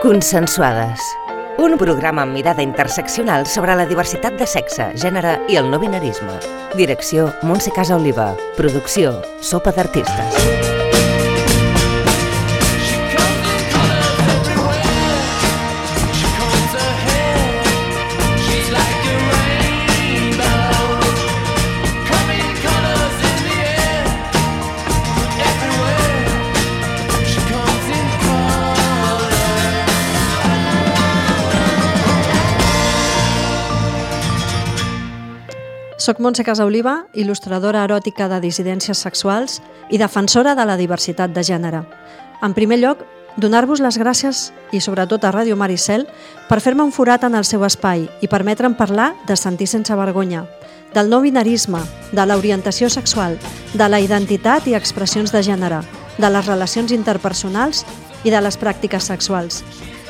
Consensuades. 0.00 0.98
Un 1.60 1.76
programa 1.76 2.22
amb 2.24 2.32
mirada 2.32 2.64
interseccional 2.64 3.44
sobre 3.44 3.74
la 3.76 3.84
diversitat 3.84 4.38
de 4.40 4.48
sexe, 4.48 4.86
gènere 4.96 5.36
i 5.52 5.60
el 5.60 5.68
no 5.68 5.76
binarisme. 5.82 6.40
Direcció 6.72 7.28
Montse 7.44 7.76
Casa 7.76 8.00
Oliva. 8.00 8.30
Producció 8.56 9.18
Sopa 9.44 9.76
d'Artistes. 9.76 10.79
Soc 36.00 36.16
Montse 36.16 36.46
Casaoliva, 36.48 36.94
il·lustradora 37.12 37.82
eròtica 37.84 38.24
de 38.32 38.38
dissidències 38.40 39.02
sexuals 39.04 39.58
i 39.92 39.98
defensora 40.00 40.54
de 40.56 40.64
la 40.64 40.78
diversitat 40.80 41.34
de 41.36 41.42
gènere. 41.44 41.82
En 42.40 42.54
primer 42.56 42.78
lloc, 42.80 43.02
donar-vos 43.36 43.82
les 43.84 43.98
gràcies 44.00 44.46
i 44.72 44.80
sobretot 44.80 45.26
a 45.28 45.32
Ràdio 45.34 45.58
Maricel 45.60 46.06
per 46.48 46.62
fer-me 46.64 46.86
un 46.88 46.94
forat 46.96 47.26
en 47.28 47.36
el 47.36 47.44
seu 47.44 47.66
espai 47.68 48.06
i 48.24 48.30
permetre'm 48.32 48.78
parlar 48.78 49.10
de 49.28 49.36
sentir 49.36 49.68
sense 49.68 49.92
vergonya, 49.92 50.46
del 50.94 51.10
no 51.12 51.20
binarisme, 51.20 51.82
de 52.16 52.24
l'orientació 52.24 52.88
sexual, 52.88 53.36
de 53.74 53.88
la 53.92 54.00
identitat 54.00 54.70
i 54.72 54.78
expressions 54.78 55.34
de 55.36 55.42
gènere, 55.44 55.82
de 56.16 56.30
les 56.32 56.48
relacions 56.48 56.96
interpersonals 56.96 57.84
i 58.24 58.32
de 58.32 58.40
les 58.40 58.56
pràctiques 58.56 59.12
sexuals. 59.12 59.60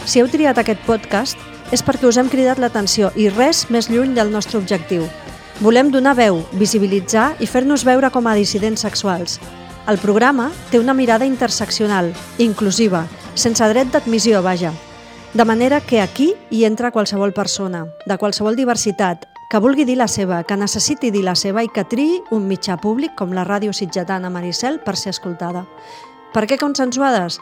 Si 0.06 0.22
heu 0.22 0.30
triat 0.30 0.62
aquest 0.62 0.86
podcast 0.86 1.34
és 1.74 1.82
perquè 1.82 2.06
us 2.06 2.16
hem 2.22 2.30
cridat 2.30 2.62
l'atenció 2.62 3.10
i 3.16 3.26
res 3.26 3.66
més 3.74 3.90
lluny 3.90 4.14
del 4.14 4.30
nostre 4.30 4.62
objectiu– 4.62 5.10
Volem 5.60 5.90
donar 5.92 6.14
veu, 6.16 6.38
visibilitzar 6.56 7.34
i 7.36 7.44
fer-nos 7.44 7.82
veure 7.84 8.08
com 8.08 8.24
a 8.24 8.32
dissidents 8.32 8.80
sexuals. 8.80 9.34
El 9.92 9.98
programa 10.00 10.46
té 10.70 10.78
una 10.80 10.94
mirada 10.96 11.26
interseccional, 11.28 12.08
inclusiva, 12.40 13.02
sense 13.34 13.68
dret 13.68 13.90
d'admissió, 13.92 14.40
vaja. 14.40 14.72
De 15.34 15.44
manera 15.44 15.82
que 15.84 16.00
aquí 16.00 16.30
hi 16.48 16.64
entra 16.64 16.90
qualsevol 16.90 17.34
persona, 17.36 17.84
de 18.06 18.16
qualsevol 18.16 18.56
diversitat, 18.56 19.28
que 19.52 19.60
vulgui 19.60 19.84
dir 19.84 19.98
la 20.00 20.08
seva, 20.08 20.40
que 20.48 20.56
necessiti 20.56 21.10
dir 21.12 21.26
la 21.28 21.36
seva 21.36 21.60
i 21.60 21.68
que 21.68 21.84
triï 21.84 22.22
un 22.32 22.48
mitjà 22.48 22.78
públic 22.80 23.12
com 23.18 23.36
la 23.36 23.44
ràdio 23.44 23.76
sitgetana 23.76 24.32
Maricel 24.32 24.80
per 24.80 24.96
ser 24.96 25.12
escoltada. 25.12 25.66
Per 26.32 26.46
què 26.48 26.56
consensuades? 26.56 27.36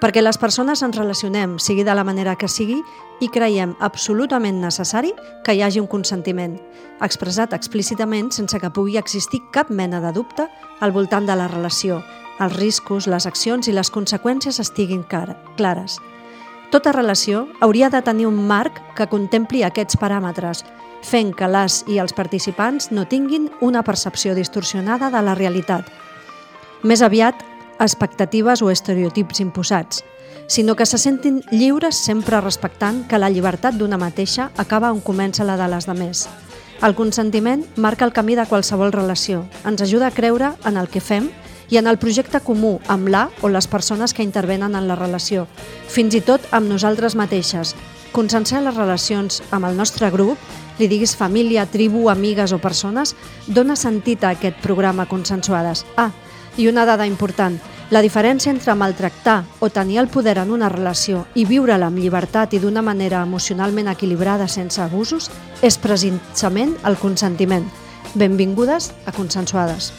Perquè 0.00 0.22
les 0.22 0.38
persones 0.38 0.82
ens 0.82 0.96
relacionem, 0.96 1.58
sigui 1.58 1.84
de 1.84 1.94
la 1.94 2.04
manera 2.04 2.36
que 2.36 2.48
sigui, 2.48 2.80
i 3.20 3.28
creiem 3.30 3.76
absolutament 3.80 4.60
necessari 4.60 5.12
que 5.44 5.54
hi 5.54 5.62
hagi 5.62 5.80
un 5.80 5.88
consentiment, 5.90 6.58
expressat 7.00 7.54
explícitament 7.54 8.32
sense 8.34 8.58
que 8.60 8.72
pugui 8.74 8.98
existir 8.98 9.40
cap 9.52 9.70
mena 9.70 10.00
de 10.02 10.12
dubte 10.12 10.48
al 10.80 10.92
voltant 10.92 11.26
de 11.26 11.36
la 11.38 11.48
relació, 11.48 12.02
els 12.40 12.56
riscos, 12.56 13.06
les 13.06 13.26
accions 13.26 13.68
i 13.68 13.72
les 13.72 13.90
conseqüències 13.90 14.58
estiguin 14.60 15.04
clares. 15.06 16.00
Tota 16.74 16.92
relació 16.92 17.46
hauria 17.62 17.90
de 17.90 18.02
tenir 18.02 18.26
un 18.26 18.40
marc 18.48 18.80
que 18.98 19.06
contempli 19.06 19.62
aquests 19.62 19.98
paràmetres, 20.00 20.64
fent 21.04 21.34
que 21.36 21.46
les 21.46 21.82
i 21.86 22.00
els 22.02 22.16
participants 22.16 22.90
no 22.90 23.04
tinguin 23.06 23.50
una 23.60 23.84
percepció 23.84 24.34
distorsionada 24.34 25.10
de 25.12 25.22
la 25.22 25.36
realitat. 25.38 25.86
Més 26.82 27.02
aviat, 27.04 27.44
expectatives 27.80 28.62
o 28.62 28.70
estereotips 28.70 29.40
imposats, 29.40 30.04
sinó 30.46 30.76
que 30.76 30.86
se 30.86 30.98
sentin 30.98 31.42
lliures 31.50 31.96
sempre 31.96 32.40
respectant 32.40 33.06
que 33.08 33.18
la 33.18 33.30
llibertat 33.30 33.78
d'una 33.78 33.98
mateixa 33.98 34.50
acaba 34.56 34.92
on 34.92 35.00
comença 35.00 35.44
la 35.44 35.56
de 35.56 35.68
les 35.68 35.86
demés. 35.88 36.28
El 36.84 36.94
consentiment 36.94 37.64
marca 37.76 38.04
el 38.04 38.12
camí 38.12 38.34
de 38.36 38.44
qualsevol 38.46 38.92
relació, 38.92 39.46
ens 39.64 39.80
ajuda 39.80 40.08
a 40.08 40.14
creure 40.14 40.52
en 40.68 40.76
el 40.76 40.88
que 40.88 41.00
fem 41.00 41.30
i 41.70 41.78
en 41.78 41.86
el 41.86 41.98
projecte 41.98 42.40
comú 42.44 42.78
amb 42.92 43.08
la 43.08 43.28
o 43.40 43.48
les 43.48 43.68
persones 43.70 44.12
que 44.12 44.26
intervenen 44.26 44.74
en 44.74 44.88
la 44.88 44.98
relació, 44.98 45.46
fins 45.88 46.14
i 46.14 46.20
tot 46.20 46.44
amb 46.52 46.68
nosaltres 46.68 47.16
mateixes. 47.16 47.74
Consensuar 48.12 48.62
les 48.62 48.76
relacions 48.76 49.40
amb 49.50 49.66
el 49.66 49.76
nostre 49.76 50.10
grup, 50.10 50.38
li 50.78 50.86
diguis 50.90 51.16
família, 51.16 51.64
tribu, 51.66 52.08
amigues 52.10 52.52
o 52.52 52.60
persones, 52.62 53.14
dona 53.46 53.76
sentit 53.76 54.22
a 54.22 54.34
aquest 54.34 54.60
programa 54.62 55.08
Consensuades. 55.10 55.86
Ah, 55.96 56.10
i 56.56 56.68
una 56.68 56.84
dada 56.84 57.06
important, 57.06 57.58
la 57.90 58.00
diferència 58.02 58.50
entre 58.50 58.74
maltractar 58.74 59.44
o 59.60 59.68
tenir 59.70 59.98
el 60.00 60.08
poder 60.08 60.38
en 60.40 60.50
una 60.50 60.70
relació 60.72 61.26
i 61.34 61.44
viure-la 61.44 61.90
amb 61.90 62.00
llibertat 62.00 62.54
i 62.56 62.60
d'una 62.62 62.82
manera 62.82 63.22
emocionalment 63.22 63.90
equilibrada 63.92 64.48
sense 64.48 64.80
abusos 64.82 65.30
és 65.62 65.76
precisament 65.78 66.74
el 66.84 66.96
consentiment. 66.96 67.68
Benvingudes 68.14 68.92
a 69.06 69.12
Consensuades. 69.12 69.92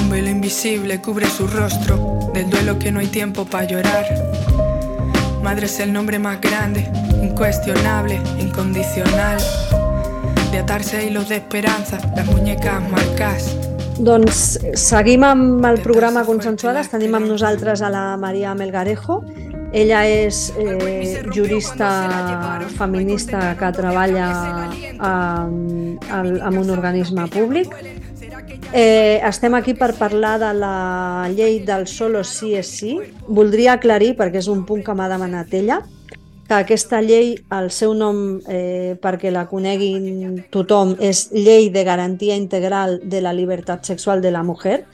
Un 0.00 0.10
velo 0.10 0.28
invisible 0.28 1.00
cubre 1.00 1.28
su 1.30 1.46
rostro 1.46 2.30
del 2.34 2.50
duelo 2.50 2.78
que 2.78 2.90
no 2.90 3.00
hay 3.00 3.06
tiempo 3.06 3.44
para 3.44 3.64
llorar. 3.64 4.04
Madre 5.42 5.66
es 5.66 5.78
el 5.78 5.92
nombre 5.92 6.18
más 6.18 6.40
grande, 6.40 6.90
incuestionable, 7.22 8.20
incondicional. 8.40 9.38
De 10.50 10.58
atarse 10.58 11.06
hilos 11.06 11.28
de 11.28 11.36
esperanza, 11.36 11.98
las 12.16 12.26
muñecas 12.26 12.80
marcas 12.90 13.73
Doncs 13.94 14.58
seguim 14.74 15.22
amb 15.22 15.62
el 15.68 15.78
programa 15.84 16.24
Consensuades. 16.26 16.88
Tenim 16.90 17.14
amb 17.14 17.28
nosaltres 17.30 17.82
a 17.82 17.90
la 17.92 18.16
Maria 18.18 18.54
Melgarejo. 18.58 19.20
Ella 19.74 20.00
és 20.06 20.48
eh, 20.58 21.22
jurista 21.34 21.90
feminista 22.74 23.52
que 23.58 23.70
treballa 23.74 24.26
amb, 24.98 26.58
un 26.58 26.70
organisme 26.74 27.28
públic. 27.30 27.70
Eh, 28.72 29.20
estem 29.22 29.54
aquí 29.54 29.76
per 29.78 29.92
parlar 29.94 30.40
de 30.42 30.50
la 30.58 31.28
llei 31.30 31.60
del 31.62 31.86
solo 31.86 32.24
sí 32.26 32.54
és 32.58 32.66
sí. 32.66 32.98
Voldria 33.28 33.78
aclarir, 33.78 34.16
perquè 34.18 34.42
és 34.42 34.50
un 34.50 34.66
punt 34.66 34.82
que 34.82 34.94
m'ha 34.94 35.10
demanat 35.10 35.54
ella, 35.54 35.84
que 36.48 36.54
aquesta 36.54 37.00
llei, 37.00 37.34
el 37.56 37.70
seu 37.72 37.94
nom, 37.96 38.40
eh, 38.48 38.96
perquè 39.00 39.32
la 39.32 39.46
coneguin 39.48 40.44
tothom, 40.52 40.94
és 41.00 41.30
Llei 41.32 41.70
de 41.72 41.84
Garantia 41.84 42.36
Integral 42.36 43.00
de 43.02 43.22
la 43.24 43.32
Libertat 43.32 43.84
Sexual 43.84 44.20
de 44.20 44.30
la 44.30 44.42
Mujer, 44.42 44.84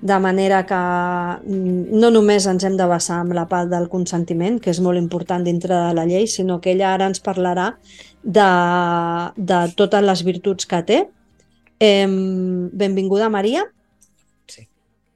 de 0.00 0.18
manera 0.20 0.64
que 0.66 0.74
mm, 0.74 1.96
no 1.98 2.10
només 2.14 2.46
ens 2.46 2.64
hem 2.64 2.76
de 2.76 2.86
basar 2.86 3.22
en 3.24 3.34
la 3.34 3.48
part 3.48 3.70
del 3.70 3.88
consentiment, 3.88 4.60
que 4.60 4.70
és 4.70 4.82
molt 4.84 5.00
important 5.00 5.42
dintre 5.44 5.74
de 5.74 5.94
la 5.96 6.04
llei, 6.06 6.28
sinó 6.28 6.60
que 6.60 6.76
ella 6.76 6.92
ara 6.92 7.08
ens 7.08 7.22
parlarà 7.24 7.72
de, 8.22 8.50
de 9.36 9.64
totes 9.76 10.04
les 10.04 10.22
virtuts 10.28 10.68
que 10.68 10.82
té. 10.84 11.00
Eh, 11.80 12.06
benvinguda, 12.06 13.28
Maria. 13.28 13.64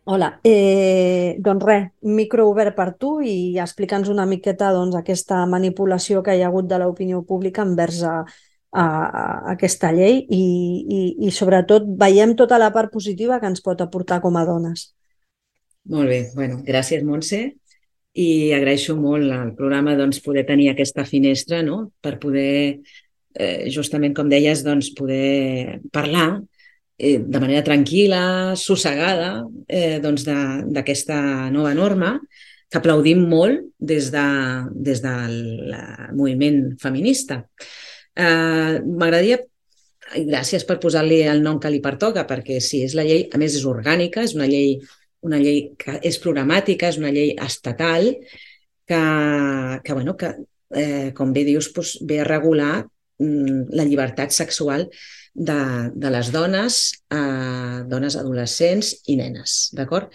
Hola, 0.04 0.40
eh, 0.42 1.36
doncs 1.38 1.62
res, 1.62 1.84
micro 2.02 2.48
obert 2.50 2.74
per 2.74 2.88
tu 2.98 3.20
i 3.22 3.54
explica'ns 3.62 4.08
una 4.10 4.24
miqueta 4.26 4.72
doncs, 4.74 4.96
aquesta 4.98 5.44
manipulació 5.46 6.24
que 6.26 6.34
hi 6.34 6.42
ha 6.42 6.48
hagut 6.50 6.66
de 6.66 6.80
l'opinió 6.82 7.20
pública 7.22 7.62
envers 7.62 8.00
a, 8.02 8.16
a, 8.72 8.82
a 8.82 9.22
aquesta 9.52 9.92
llei 9.94 10.18
i, 10.26 10.42
i, 10.42 11.00
i 11.28 11.30
sobretot 11.30 11.86
veiem 12.02 12.34
tota 12.34 12.58
la 12.58 12.72
part 12.74 12.90
positiva 12.90 13.38
que 13.38 13.46
ens 13.46 13.62
pot 13.62 13.78
aportar 13.86 14.18
com 14.24 14.36
a 14.36 14.44
dones. 14.48 14.88
Molt 15.94 16.10
bé, 16.10 16.20
bueno, 16.34 16.58
gràcies 16.66 17.06
Montse 17.06 17.44
i 18.18 18.28
agraeixo 18.58 18.98
molt 18.98 19.30
al 19.30 19.54
programa 19.54 19.94
doncs, 19.96 20.18
poder 20.20 20.42
tenir 20.50 20.72
aquesta 20.72 21.06
finestra 21.06 21.62
no? 21.62 21.92
per 22.02 22.18
poder, 22.18 22.82
eh, 23.38 23.70
justament 23.70 24.18
com 24.18 24.26
deies, 24.28 24.66
doncs, 24.66 24.90
poder 24.98 25.78
parlar 25.94 26.42
eh, 27.02 27.18
de 27.18 27.42
manera 27.42 27.64
tranquil·la, 27.66 28.54
sossegada, 28.56 29.42
eh, 29.66 29.98
doncs 30.02 30.24
d'aquesta 30.24 31.18
nova 31.50 31.74
norma 31.74 32.14
que 32.70 32.80
aplaudim 32.80 33.26
molt 33.28 33.66
des, 33.78 34.08
de, 34.14 34.26
des 34.72 35.02
del 35.04 35.34
moviment 36.16 36.62
feminista. 36.80 37.42
Eh, 38.16 38.78
M'agradaria 38.86 39.42
gràcies 40.28 40.64
per 40.68 40.78
posar-li 40.80 41.22
el 41.28 41.42
nom 41.44 41.58
que 41.60 41.70
li 41.72 41.82
pertoca, 41.84 42.24
perquè 42.28 42.60
sí, 42.60 42.82
és 42.86 42.94
la 42.96 43.04
llei, 43.06 43.26
a 43.32 43.40
més 43.40 43.56
és 43.58 43.66
orgànica, 43.68 44.24
és 44.24 44.36
una 44.38 44.48
llei, 44.48 44.76
una 45.26 45.40
llei 45.42 45.72
que 45.78 45.98
és 46.06 46.18
programàtica, 46.22 46.88
és 46.92 47.00
una 47.00 47.12
llei 47.14 47.34
estatal, 47.40 48.08
que, 48.86 49.02
que, 49.84 49.94
bueno, 49.94 50.16
que 50.16 50.34
eh, 50.76 51.10
com 51.16 51.32
bé 51.32 51.44
dius, 51.48 51.70
doncs, 51.74 51.96
ve 52.08 52.20
a 52.22 52.28
regular 52.28 52.84
mm, 53.20 53.72
la 53.74 53.86
llibertat 53.88 54.34
sexual 54.34 54.88
de, 55.34 55.90
de 55.94 56.10
les 56.12 56.30
dones, 56.32 56.80
eh, 57.12 57.82
dones 57.88 58.16
adolescents 58.20 58.92
i 59.08 59.16
nenes, 59.20 59.70
d'acord? 59.76 60.12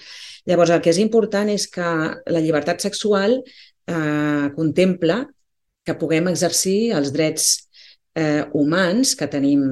Llavors, 0.48 0.72
el 0.72 0.84
que 0.84 0.94
és 0.94 1.02
important 1.02 1.50
és 1.52 1.68
que 1.72 1.88
la 2.30 2.44
llibertat 2.44 2.84
sexual 2.86 3.40
eh, 3.42 4.48
contempla 4.56 5.24
que 5.88 5.96
puguem 5.98 6.30
exercir 6.30 6.94
els 6.98 7.14
drets 7.16 7.48
eh, 8.18 8.44
humans 8.54 9.16
que 9.16 9.30
tenim, 9.32 9.64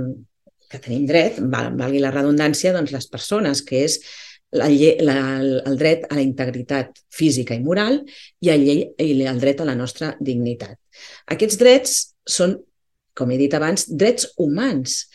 que 0.72 0.80
tenim 0.80 1.06
dret, 1.10 1.42
val, 1.52 1.74
valgui 1.78 2.02
la 2.04 2.14
redundància, 2.14 2.74
doncs 2.76 2.94
les 2.96 3.10
persones, 3.12 3.62
que 3.66 3.84
és 3.86 4.00
la, 4.56 4.70
la, 5.04 5.18
el 5.68 5.78
dret 5.78 6.06
a 6.10 6.16
la 6.16 6.24
integritat 6.24 7.02
física 7.12 7.56
i 7.56 7.64
moral 7.64 8.00
i 8.42 8.52
el, 8.54 8.66
i 9.02 9.12
el 9.28 9.42
dret 9.42 9.62
a 9.62 9.68
la 9.68 9.76
nostra 9.76 10.14
dignitat. 10.22 10.78
Aquests 11.36 11.60
drets 11.60 11.96
són, 12.38 12.58
com 13.16 13.32
he 13.32 13.40
dit 13.42 13.54
abans, 13.56 13.88
drets 13.92 14.30
humans. 14.40 15.06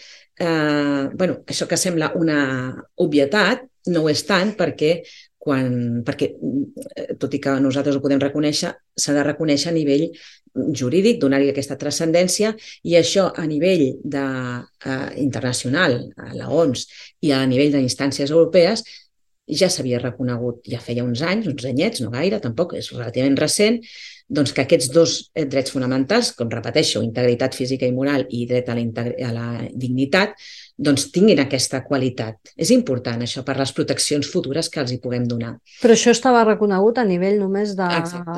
Eh, 0.40 1.08
bueno, 1.12 1.42
això 1.46 1.66
que 1.68 1.76
sembla 1.76 2.14
una 2.16 2.38
obvietat 3.04 3.66
no 3.92 4.04
ho 4.04 4.08
és 4.12 4.22
tant 4.24 4.54
perquè 4.56 5.00
quan, 5.40 6.02
perquè, 6.04 6.28
eh, 6.96 7.14
tot 7.20 7.34
i 7.36 7.40
que 7.40 7.52
nosaltres 7.60 7.96
ho 7.96 8.02
podem 8.04 8.20
reconèixer, 8.20 8.70
s'ha 8.96 9.14
de 9.16 9.24
reconèixer 9.24 9.70
a 9.70 9.74
nivell 9.76 10.06
jurídic, 10.76 11.20
donar-hi 11.22 11.48
aquesta 11.52 11.78
transcendència, 11.80 12.54
i 12.84 12.96
això 12.98 13.30
a 13.36 13.46
nivell 13.48 13.86
de, 14.04 14.24
eh, 14.84 15.10
internacional, 15.22 15.96
a 16.16 16.34
la 16.34 16.48
ONS 16.48 16.86
i 17.22 17.32
a 17.32 17.44
nivell 17.46 17.72
d'instàncies 17.72 18.30
europees, 18.30 18.84
ja 19.48 19.68
s'havia 19.68 19.98
reconegut 19.98 20.68
ja 20.68 20.78
feia 20.78 21.04
uns 21.04 21.22
anys, 21.22 21.48
uns 21.48 21.64
anyets, 21.64 22.00
no 22.04 22.10
gaire, 22.10 22.38
tampoc, 22.40 22.74
és 22.74 22.92
relativament 22.92 23.38
recent, 23.40 23.80
doncs 24.30 24.54
que 24.54 24.62
aquests 24.62 24.92
dos 24.94 25.16
eh, 25.34 25.44
drets 25.50 25.74
fonamentals, 25.74 26.30
com 26.38 26.50
repeteixo, 26.52 27.02
integritat 27.02 27.56
física 27.58 27.88
i 27.88 27.94
moral 27.94 28.28
i 28.30 28.44
dret 28.46 28.68
a 28.70 28.76
la, 28.78 28.84
a 29.26 29.30
la 29.34 29.46
dignitat, 29.74 30.36
doncs 30.80 31.08
tinguin 31.12 31.42
aquesta 31.42 31.82
qualitat. 31.84 32.52
És 32.56 32.70
important 32.72 33.20
això 33.24 33.42
per 33.44 33.56
les 33.58 33.72
proteccions 33.76 34.30
futures 34.30 34.70
que 34.72 34.80
els 34.80 34.94
hi 34.94 35.00
puguem 35.02 35.26
donar. 35.28 35.56
Però 35.82 35.96
això 35.96 36.14
estava 36.14 36.44
reconegut 36.46 37.00
a 37.02 37.04
nivell 37.08 37.40
només 37.42 37.74
de, 37.76 37.88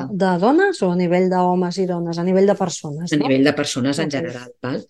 de 0.09 0.33
dones 0.41 0.81
o 0.81 0.89
a 0.91 0.97
nivell 0.99 1.29
d'homes 1.31 1.79
i 1.79 1.87
dones, 1.87 2.17
a 2.17 2.25
nivell 2.25 2.49
de 2.49 2.57
persones? 2.59 3.13
No? 3.13 3.21
A 3.21 3.21
nivell 3.23 3.47
de 3.47 3.55
persones 3.55 4.01
en 4.01 4.11
general. 4.11 4.49
Val? 4.65 4.81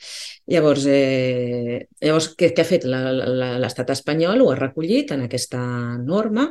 Llavors, 0.55 0.87
eh, 0.89 1.83
llavors 2.01 2.31
què, 2.39 2.53
què 2.55 2.63
ha 2.63 2.71
fet 2.71 2.87
l'estat 2.87 3.93
espanyol? 3.93 4.41
Ho 4.41 4.51
ha 4.55 4.59
recollit 4.59 5.13
en 5.13 5.27
aquesta 5.27 5.61
norma. 5.99 6.49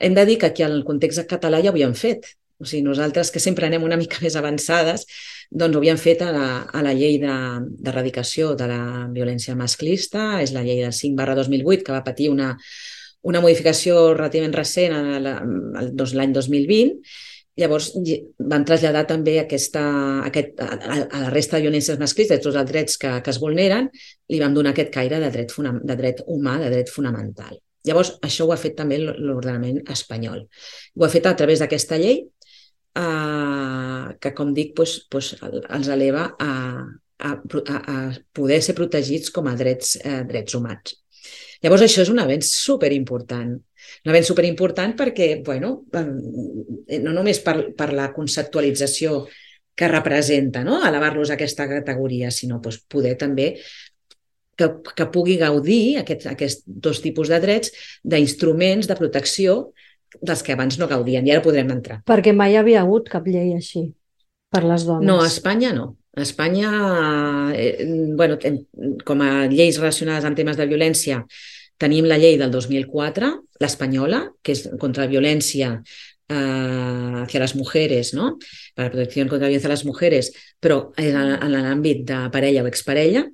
Hem 0.00 0.16
de 0.16 0.26
dir 0.26 0.40
que 0.40 0.50
aquí 0.50 0.64
al 0.66 0.80
context 0.88 1.28
català 1.30 1.60
ja 1.60 1.70
ho 1.70 1.76
havíem 1.76 1.94
fet. 1.94 2.32
O 2.60 2.68
sigui, 2.68 2.82
nosaltres 2.84 3.32
que 3.32 3.42
sempre 3.42 3.66
anem 3.66 3.84
una 3.86 3.98
mica 4.00 4.20
més 4.24 4.36
avançades, 4.36 5.06
doncs 5.50 5.76
ho 5.76 5.82
havíem 5.82 5.98
fet 6.00 6.22
a 6.22 6.30
la, 6.34 6.46
a 6.68 6.84
la 6.86 6.94
llei 6.94 7.18
d'erradicació 7.22 8.52
de, 8.54 8.64
de 8.64 8.70
la 8.70 9.08
violència 9.14 9.56
masclista, 9.58 10.36
és 10.44 10.54
la 10.54 10.64
llei 10.66 10.84
del 10.84 10.94
5 10.94 11.18
barra 11.18 11.34
2008, 11.38 11.86
que 11.86 11.96
va 11.96 12.04
patir 12.06 12.30
una, 12.30 12.52
una 13.26 13.42
modificació 13.42 14.12
relativament 14.14 14.54
recent 14.56 14.94
l'any 14.94 16.36
2020, 16.36 17.00
Llavors 17.58 17.90
van 18.52 18.64
traslladar 18.64 19.02
també 19.08 19.34
aquesta, 19.40 19.82
aquest, 20.24 20.60
a, 20.62 20.76
a 21.02 21.22
la 21.24 21.32
resta 21.32 21.58
de 21.58 21.66
violències 21.66 21.98
masclistes, 22.00 22.40
tots 22.44 22.56
els 22.56 22.68
drets 22.68 23.00
que, 23.00 23.10
que 23.24 23.32
es 23.34 23.40
vulneren, 23.42 23.90
li 24.30 24.40
vam 24.40 24.54
donar 24.56 24.72
aquest 24.72 24.92
caire 24.94 25.18
de 25.20 25.32
dret, 25.34 25.52
de 25.58 25.96
dret 25.98 26.22
humà, 26.26 26.56
de 26.62 26.70
dret 26.72 26.92
fonamental. 26.92 27.58
Llavors, 27.88 28.14
això 28.24 28.46
ho 28.46 28.52
ha 28.52 28.60
fet 28.60 28.76
també 28.78 28.98
l'ordenament 29.00 29.80
espanyol. 29.92 30.44
Ho 30.96 31.04
ha 31.04 31.12
fet 31.12 31.26
a 31.26 31.34
través 31.36 31.62
d'aquesta 31.62 31.98
llei 32.00 32.22
eh, 32.96 34.16
que, 34.20 34.32
com 34.36 34.54
dic, 34.56 34.74
doncs, 34.78 34.96
doncs, 35.12 35.34
els 35.76 35.90
eleva 35.92 36.30
a, 36.38 36.52
a, 37.20 37.34
a 37.34 37.98
poder 38.36 38.60
ser 38.64 38.76
protegits 38.78 39.32
com 39.34 39.50
a 39.50 39.56
drets, 39.58 39.96
eh, 40.04 40.22
drets 40.28 40.56
humans. 40.58 40.96
Llavors, 41.60 41.84
això 41.84 42.00
és 42.04 42.10
un 42.12 42.22
avenç 42.22 42.48
superimportant. 42.48 43.52
Un 44.00 44.10
avenç 44.12 44.30
superimportant 44.30 44.94
perquè, 44.96 45.34
bueno, 45.44 45.74
no 45.92 47.12
només 47.12 47.42
per, 47.44 47.56
per 47.76 47.90
la 47.92 48.08
conceptualització 48.16 49.26
que 49.76 49.88
representa, 49.88 50.64
no? 50.64 50.80
elevar-los 50.86 51.30
a 51.30 51.36
aquesta 51.36 51.66
categoria, 51.68 52.30
sinó 52.32 52.58
doncs, 52.64 52.80
poder 52.88 53.14
també 53.20 53.54
que, 54.60 54.68
que 54.96 55.06
pugui 55.12 55.38
gaudir 55.40 56.00
aquest, 56.00 56.26
dos 56.66 57.00
tipus 57.04 57.30
de 57.32 57.38
drets 57.40 57.72
d'instruments 58.04 58.88
de 58.90 58.96
protecció 58.98 59.54
dels 60.18 60.42
que 60.42 60.56
abans 60.56 60.78
no 60.80 60.88
gaudien, 60.90 61.26
i 61.26 61.32
ara 61.32 61.44
podrem 61.44 61.70
entrar. 61.70 62.00
Perquè 62.08 62.34
mai 62.36 62.56
havia 62.58 62.82
hagut 62.82 63.08
cap 63.12 63.26
llei 63.30 63.54
així 63.54 63.86
per 64.50 64.64
les 64.66 64.84
dones. 64.88 65.06
No, 65.06 65.20
a 65.22 65.30
Espanya 65.30 65.72
no. 65.76 65.94
A 66.16 66.24
Espanya, 66.24 66.70
eh, 67.54 67.86
bueno, 68.18 68.38
com 69.06 69.22
a 69.22 69.46
lleis 69.46 69.78
relacionades 69.78 70.26
amb 70.26 70.36
temes 70.36 70.58
de 70.58 70.66
violència, 70.66 71.22
tenim 71.80 72.08
la 72.10 72.18
llei 72.18 72.36
del 72.40 72.50
2004, 72.50 73.30
l'espanyola, 73.62 74.24
que 74.42 74.56
és 74.56 74.66
contra 74.82 75.06
la 75.06 75.12
violència 75.12 75.76
eh, 75.78 77.22
hacia 77.22 77.40
les 77.40 77.54
mujeres, 77.54 78.12
¿no? 78.14 78.34
Per 78.74 78.88
la 78.88 78.90
protecció 78.90 79.26
contra 79.28 79.46
la 79.46 79.52
violència 79.54 79.70
a 79.70 79.76
les 79.76 79.86
mujeres, 79.86 80.32
però 80.60 80.82
en, 80.98 81.16
en 81.16 81.56
l'àmbit 81.56 82.04
de 82.10 82.20
parella 82.34 82.66
o 82.66 82.70
exparella. 82.70 83.24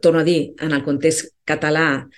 Torno 0.00 0.20
a 0.20 0.26
dir, 0.26 0.54
en 0.62 0.72
el 0.72 0.84
context 0.86 1.34
català 1.44 2.08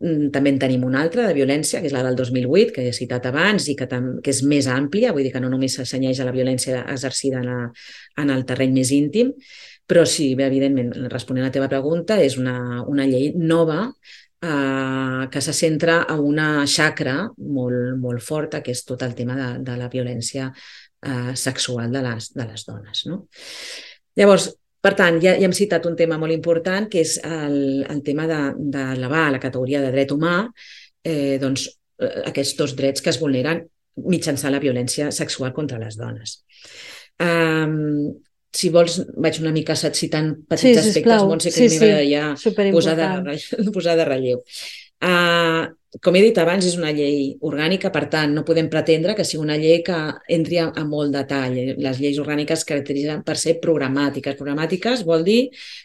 també 0.00 0.54
en 0.54 0.58
tenim 0.58 0.84
una 0.88 1.02
altra 1.04 1.26
de 1.28 1.34
violència, 1.36 1.80
que 1.80 1.90
és 1.90 1.92
la 1.92 2.02
del 2.06 2.16
2008, 2.16 2.72
que 2.72 2.86
he 2.88 2.92
citat 2.96 3.26
abans 3.28 3.66
i 3.68 3.74
que, 3.76 3.88
que 3.88 4.32
és 4.32 4.42
més 4.48 4.68
àmplia, 4.72 5.12
vull 5.12 5.26
dir 5.26 5.32
que 5.34 5.42
no 5.44 5.50
només 5.52 5.76
s'assenyeix 5.76 6.22
a 6.22 6.28
la 6.28 6.32
violència 6.32 6.86
exercida 6.88 7.42
en, 7.42 7.50
la, 7.50 7.58
en 8.22 8.32
el 8.32 8.46
terreny 8.48 8.72
més 8.78 8.92
íntim, 8.96 9.34
però 9.90 10.06
sí, 10.06 10.32
bé, 10.38 10.46
evidentment, 10.46 10.94
responent 11.12 11.44
a 11.44 11.50
la 11.50 11.54
teva 11.54 11.68
pregunta, 11.68 12.16
és 12.22 12.38
una, 12.40 12.80
una 12.88 13.04
llei 13.10 13.32
nova 13.36 13.82
eh, 13.90 15.28
que 15.30 15.42
se 15.44 15.52
centra 15.52 16.04
en 16.08 16.24
una 16.24 16.64
xacra 16.64 17.16
molt, 17.36 17.98
molt 18.00 18.24
forta, 18.24 18.62
que 18.64 18.72
és 18.72 18.84
tot 18.88 19.02
el 19.04 19.12
tema 19.18 19.36
de, 19.36 19.50
de 19.66 19.76
la 19.76 19.90
violència 19.92 20.48
eh, 20.48 21.34
sexual 21.34 21.92
de 21.92 22.04
les, 22.06 22.32
de 22.32 22.48
les 22.48 22.64
dones. 22.64 23.04
No? 23.10 23.26
Llavors, 24.16 24.48
per 24.80 24.94
tant, 24.96 25.18
ja, 25.20 25.34
ja 25.36 25.48
hem 25.48 25.56
citat 25.56 25.84
un 25.88 25.96
tema 25.96 26.16
molt 26.20 26.32
important, 26.32 26.88
que 26.90 27.02
és 27.04 27.18
el, 27.24 27.84
el 27.84 28.00
tema 28.06 28.26
d'elevar 28.30 29.24
de, 29.24 29.26
a 29.26 29.34
la 29.36 29.42
categoria 29.42 29.82
de 29.84 29.92
dret 29.92 30.14
humà 30.14 30.38
eh, 31.04 31.36
doncs, 31.42 31.66
eh, 32.00 32.14
aquests 32.32 32.56
dos 32.56 32.74
drets 32.78 33.04
que 33.04 33.12
es 33.12 33.20
vulneren 33.20 33.66
mitjançant 34.00 34.54
la 34.54 34.62
violència 34.62 35.10
sexual 35.12 35.52
contra 35.52 35.80
les 35.80 35.98
dones. 36.00 36.38
Um, 37.20 38.14
si 38.50 38.70
vols, 38.72 38.96
vaig 39.20 39.38
una 39.42 39.52
mica 39.54 39.76
citant 39.76 40.32
petits 40.48 40.80
sí, 40.80 40.90
aspectes, 40.90 41.26
Montse, 41.28 41.52
que 41.52 41.68
sí, 41.68 41.68
sí. 41.68 41.80
m'agradaria 41.84 42.72
posar, 42.72 42.96
de, 42.98 43.68
posar 43.76 43.98
de 44.00 44.06
relleu. 44.08 44.40
Uh, 45.00 45.68
com 45.98 46.14
he 46.14 46.22
dit 46.22 46.38
abans, 46.38 46.66
és 46.66 46.76
una 46.78 46.92
llei 46.94 47.32
orgànica, 47.46 47.90
per 47.90 48.04
tant, 48.12 48.30
no 48.34 48.44
podem 48.46 48.68
pretendre 48.70 49.16
que 49.18 49.24
sigui 49.26 49.42
una 49.42 49.56
llei 49.58 49.80
que 49.86 49.96
entri 50.30 50.60
a, 50.62 50.68
a 50.70 50.84
molt 50.86 51.16
detall. 51.16 51.56
Les 51.82 51.98
lleis 51.98 52.20
orgàniques 52.22 52.62
caracteritzen 52.68 53.24
per 53.26 53.36
ser 53.40 53.56
programàtiques. 53.64 54.38
Programàtiques 54.38 55.02
vol 55.08 55.26
dir 55.26 55.40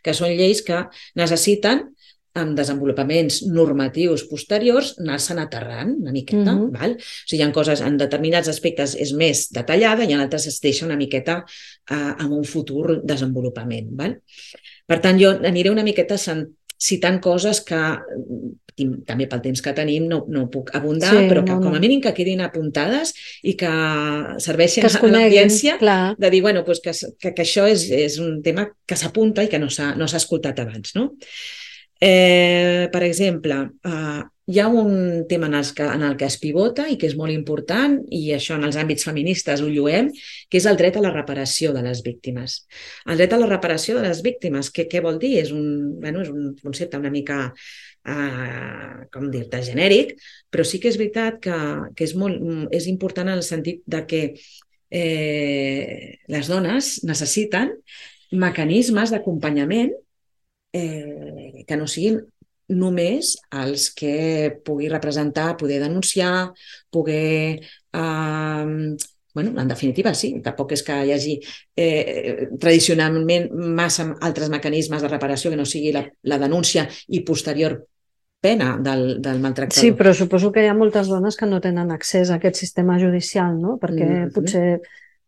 que 0.05 0.13
són 0.13 0.35
lleis 0.37 0.61
que 0.65 0.83
necessiten 1.17 1.87
amb 2.35 2.57
desenvolupaments 2.57 3.39
normatius 3.47 4.25
posteriors, 4.27 4.93
anar-se'n 4.99 5.39
aterrant 5.39 5.93
una 6.01 6.11
miqueta. 6.11 6.51
Mm 6.51 6.59
-hmm. 6.59 6.71
val? 6.79 6.91
O 6.99 7.27
sigui, 7.29 7.41
hi 7.41 7.45
ha 7.47 7.51
coses, 7.51 7.81
en 7.81 7.97
determinats 7.97 8.49
aspectes 8.51 8.95
és 8.95 9.13
més 9.13 9.49
detallada 9.51 10.03
i 10.03 10.13
en 10.13 10.19
altres 10.19 10.47
es 10.47 10.59
deixa 10.61 10.85
una 10.85 10.97
miqueta 10.97 11.45
eh, 11.89 12.13
en 12.19 12.31
un 12.31 12.43
futur 12.43 13.01
desenvolupament. 13.03 13.87
Val? 13.91 14.21
Per 14.85 14.99
tant, 14.99 15.17
jo 15.19 15.29
aniré 15.29 15.69
una 15.69 15.83
miqueta 15.83 16.17
citant 16.81 17.21
coses 17.23 17.61
que 17.65 17.81
també 19.07 19.27
pel 19.31 19.41
temps 19.43 19.61
que 19.63 19.71
tenim 19.75 20.07
no, 20.11 20.19
no 20.27 20.45
puc 20.51 20.73
abundar, 20.75 21.13
sí, 21.13 21.27
però 21.31 21.45
que 21.47 21.55
no, 21.55 21.63
com 21.63 21.77
a 21.77 21.79
mínim 21.79 22.01
que 22.03 22.11
quedin 22.17 22.43
apuntades 22.43 23.13
i 23.47 23.55
que 23.59 23.71
serveixin 24.43 24.83
que 24.83 24.91
a 24.91 25.11
l'audiència 25.13 25.77
de 26.19 26.31
dir 26.33 26.41
bueno, 26.43 26.65
pues 26.67 26.81
que, 26.83 26.91
que, 26.91 27.31
que 27.31 27.45
això 27.45 27.69
és, 27.71 27.87
és 27.87 28.19
un 28.19 28.41
tema 28.43 28.67
que 28.85 28.99
s'apunta 28.99 29.45
i 29.45 29.51
que 29.51 29.61
no 29.61 29.71
s'ha 29.71 29.93
no 29.95 30.09
escoltat 30.11 30.59
abans. 30.59 30.95
No? 30.99 31.13
Eh, 32.01 32.89
per 32.91 33.03
exemple, 33.07 33.61
eh, 33.87 34.23
hi 34.47 34.59
ha 34.59 34.67
un 34.67 35.25
tema 35.27 35.47
en 35.47 35.55
el, 35.55 35.65
que, 35.73 35.83
en 35.83 36.03
el 36.03 36.17
que 36.17 36.27
es 36.29 36.37
pivota 36.37 36.85
i 36.89 36.99
que 37.01 37.07
és 37.09 37.15
molt 37.17 37.33
important, 37.33 37.97
i 38.13 38.29
això 38.35 38.59
en 38.59 38.67
els 38.67 38.77
àmbits 38.77 39.07
feministes 39.07 39.63
ho 39.63 39.69
lluem, 39.71 40.11
que 40.49 40.59
és 40.59 40.67
el 40.69 40.77
dret 40.77 40.99
a 40.99 41.01
la 41.01 41.13
reparació 41.15 41.73
de 41.73 41.81
les 41.85 42.03
víctimes. 42.05 42.59
El 43.09 43.17
dret 43.17 43.33
a 43.33 43.39
la 43.41 43.49
reparació 43.49 43.97
de 43.97 44.05
les 44.05 44.21
víctimes, 44.25 44.69
què, 44.75 44.85
què 44.91 45.01
vol 45.01 45.17
dir? 45.21 45.33
És 45.41 45.49
un, 45.55 45.97
bueno, 46.01 46.21
és 46.21 46.29
un 46.29 46.53
concepte 46.61 47.01
una 47.01 47.13
mica 47.13 47.39
eh, 47.49 49.07
com 49.13 49.31
dir-te, 49.33 49.63
genèric, 49.65 50.13
però 50.53 50.65
sí 50.67 50.81
que 50.81 50.93
és 50.93 50.99
veritat 51.01 51.41
que, 51.41 51.57
que 51.97 52.05
és, 52.05 52.13
molt, 52.13 52.37
és 52.75 52.85
important 52.91 53.31
en 53.31 53.39
el 53.39 53.45
sentit 53.47 53.81
de 53.89 54.05
que 54.05 54.21
eh, 54.93 56.21
les 56.29 56.53
dones 56.53 56.99
necessiten 57.07 57.73
mecanismes 58.35 59.09
d'acompanyament 59.09 59.93
eh, 60.75 61.65
que 61.65 61.81
no 61.81 61.89
siguin 61.89 62.21
només 62.69 63.35
els 63.53 63.89
que 63.93 64.61
pugui 64.65 64.89
representar, 64.89 65.55
poder 65.57 65.81
denunciar, 65.83 66.51
poder... 66.89 67.61
Eh, 67.93 68.95
bueno, 69.35 69.51
en 69.59 69.67
definitiva, 69.67 70.13
sí, 70.15 70.29
tampoc 70.39 70.71
és 70.71 70.81
que 70.87 70.95
hi 70.95 71.11
hagi 71.11 71.33
eh, 71.75 72.47
tradicionalment 72.55 73.49
massa 73.75 74.05
altres 74.23 74.47
mecanismes 74.49 75.03
de 75.03 75.09
reparació 75.11 75.51
que 75.51 75.59
no 75.59 75.65
sigui 75.67 75.91
la, 75.91 76.05
la 76.23 76.37
denúncia 76.39 76.85
i 77.11 77.19
posterior 77.27 77.81
pena 78.39 78.77
del, 78.79 79.19
del 79.21 79.41
maltractador. 79.43 79.81
Sí, 79.81 79.91
però 79.91 80.13
suposo 80.15 80.53
que 80.55 80.63
hi 80.63 80.69
ha 80.71 80.77
moltes 80.77 81.11
dones 81.11 81.35
que 81.35 81.49
no 81.51 81.59
tenen 81.59 81.91
accés 81.91 82.31
a 82.31 82.37
aquest 82.39 82.61
sistema 82.61 82.95
judicial, 83.01 83.59
no? 83.59 83.75
Perquè 83.81 84.05
mm 84.05 84.21
-hmm. 84.21 84.33
potser 84.33 84.79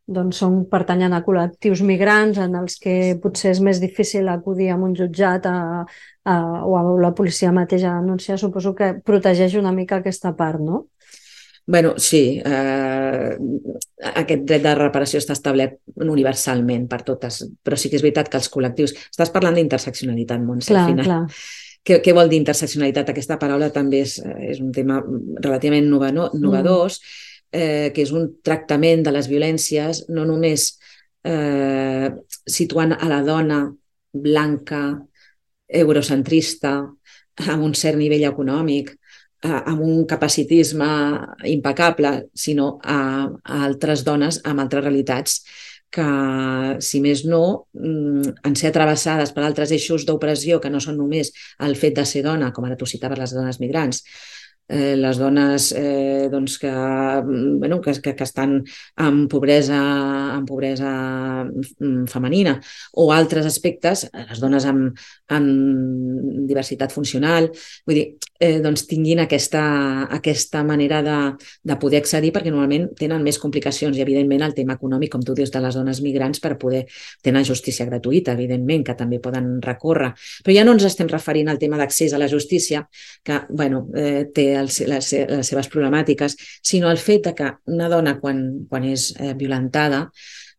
doncs 0.08 0.40
són, 0.40 0.62
pertanyen 0.72 1.14
a 1.14 1.22
col·lectius 1.26 1.84
migrants 1.84 2.40
en 2.40 2.56
els 2.56 2.78
que 2.80 3.18
potser 3.24 3.52
és 3.52 3.60
més 3.64 3.82
difícil 3.84 4.30
acudir 4.32 4.72
a 4.72 4.78
un 4.80 4.96
jutjat 4.96 5.46
a, 5.52 5.58
a, 5.84 6.36
o 6.64 6.78
a 6.80 6.84
la 7.04 7.12
policia 7.16 7.52
mateixa 7.52 7.92
a 7.92 8.02
denunciar, 8.02 8.40
suposo 8.40 8.74
que 8.76 8.94
protegeix 9.04 9.58
una 9.60 9.76
mica 9.76 10.00
aquesta 10.00 10.32
part, 10.40 10.64
no? 10.64 10.86
bueno, 11.68 11.96
sí, 11.98 12.42
eh, 12.46 13.38
aquest 14.16 14.44
dret 14.48 14.64
de 14.64 14.74
reparació 14.80 15.20
està 15.20 15.36
establert 15.36 15.82
universalment 16.00 16.86
per 16.88 17.02
totes, 17.04 17.42
però 17.60 17.76
sí 17.76 17.92
que 17.92 18.00
és 18.00 18.06
veritat 18.06 18.32
que 18.32 18.40
els 18.40 18.48
col·lectius... 18.54 18.96
Estàs 19.12 19.34
parlant 19.36 19.60
d'interseccionalitat, 19.60 20.40
Montse, 20.48 20.72
clar, 20.72 20.86
al 20.86 20.94
final. 20.94 21.10
Clar. 21.10 21.42
Què, 21.84 22.00
què 22.06 22.16
vol 22.16 22.32
dir 22.32 22.40
interseccionalitat? 22.40 23.12
Aquesta 23.12 23.36
paraula 23.42 23.68
també 23.76 24.00
és, 24.06 24.16
és 24.48 24.64
un 24.64 24.72
tema 24.72 25.02
relativament 25.44 25.92
novedós, 25.92 27.02
mm 27.04 27.26
eh, 27.51 27.92
que 27.94 28.04
és 28.04 28.12
un 28.12 28.30
tractament 28.44 29.04
de 29.06 29.13
les 29.16 29.27
violències 29.32 30.06
no 30.10 30.25
només 30.27 30.70
eh, 31.24 32.10
situant 32.48 32.96
a 32.98 33.10
la 33.10 33.22
dona 33.25 33.62
blanca, 34.13 34.84
eurocentrista, 35.68 36.74
amb 37.51 37.63
un 37.63 37.74
cert 37.75 38.00
nivell 38.00 38.25
econòmic, 38.30 38.94
eh, 39.44 39.62
amb 39.72 39.82
un 39.82 40.06
capacitisme 40.10 40.89
impecable, 41.46 42.30
sinó 42.34 42.77
a, 42.84 43.00
a 43.44 43.63
altres 43.66 44.04
dones 44.08 44.42
amb 44.46 44.63
altres 44.63 44.86
realitats 44.86 45.42
que, 45.89 46.08
si 46.84 47.00
més 47.04 47.24
no, 47.25 47.68
mm, 47.74 48.39
en 48.48 48.56
ser 48.60 48.74
travessades 48.75 49.32
per 49.32 49.46
altres 49.46 49.72
eixos 49.72 50.06
d'opressió 50.08 50.60
que 50.60 50.72
no 50.72 50.82
són 50.84 50.98
només 51.00 51.32
el 51.63 51.77
fet 51.80 51.96
de 51.96 52.06
ser 52.06 52.24
dona, 52.25 52.51
com 52.54 52.68
ara 52.68 52.77
tu 52.80 52.86
citaves 52.89 53.20
les 53.20 53.36
dones 53.38 53.62
migrants, 53.63 54.04
eh, 54.68 54.96
les 54.98 55.18
dones 55.18 55.72
eh, 55.78 56.28
doncs 56.32 56.58
que, 56.60 56.72
bueno, 57.60 57.80
que, 57.82 57.94
que, 58.02 58.16
que 58.16 58.24
estan 58.24 58.64
en 58.98 59.28
pobresa, 59.28 59.80
en 60.38 60.46
pobresa 60.46 61.46
mm, 61.46 62.06
femenina 62.08 62.60
o 62.94 63.12
altres 63.14 63.46
aspectes, 63.46 64.08
les 64.14 64.40
dones 64.44 64.66
amb, 64.66 64.98
amb 65.34 66.48
diversitat 66.48 66.92
funcional, 66.92 67.50
vull 67.88 68.00
dir, 68.00 68.08
eh, 68.40 68.60
doncs 68.64 68.86
tinguin 68.88 69.22
aquesta, 69.24 69.64
aquesta 70.14 70.64
manera 70.64 71.02
de, 71.04 71.18
de 71.64 71.78
poder 71.80 72.02
accedir 72.04 72.34
perquè 72.36 72.52
normalment 72.52 72.90
tenen 72.98 73.24
més 73.24 73.40
complicacions 73.42 73.98
i 73.98 74.04
evidentment 74.04 74.46
el 74.46 74.56
tema 74.58 74.78
econòmic, 74.78 75.12
com 75.14 75.24
tu 75.26 75.36
dius, 75.38 75.52
de 75.54 75.62
les 75.64 75.78
dones 75.78 76.02
migrants 76.06 76.42
per 76.44 76.58
poder 76.60 76.86
tenir 77.24 77.46
justícia 77.48 77.86
gratuïta, 77.86 78.34
evidentment, 78.34 78.84
que 78.86 78.96
també 78.98 79.20
poden 79.24 79.58
recórrer. 79.64 80.14
Però 80.44 80.56
ja 80.56 80.66
no 80.66 80.74
ens 80.76 80.86
estem 80.88 81.10
referint 81.12 81.50
al 81.52 81.60
tema 81.62 81.78
d'accés 81.80 82.14
a 82.14 82.22
la 82.22 82.30
justícia, 82.30 82.84
que 83.24 83.42
bueno, 83.50 83.88
eh, 83.96 84.28
té 84.34 84.57
els, 84.60 84.80
les, 84.90 85.12
les 85.32 85.52
seves 85.54 85.70
problemàtiques, 85.74 86.38
sinó 86.66 86.92
el 86.92 87.02
fet 87.02 87.30
de 87.30 87.36
que 87.38 87.52
una 87.74 87.90
dona, 87.92 88.18
quan, 88.22 88.44
quan 88.70 88.88
és 88.88 89.12
eh, 89.20 89.34
violentada, 89.38 90.08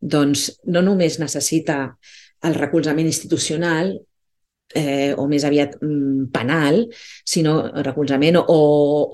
doncs 0.01 0.51
no 0.71 0.83
només 0.87 1.19
necessita 1.19 1.81
el 2.47 2.55
recolzament 2.55 3.09
institucional 3.11 3.97
eh, 4.75 5.15
o 5.17 5.27
més 5.29 5.45
aviat 5.49 5.77
mm, 5.81 6.29
penal, 6.35 6.83
sinó 7.27 7.57
recolzament 7.83 8.39
o, 8.41 8.59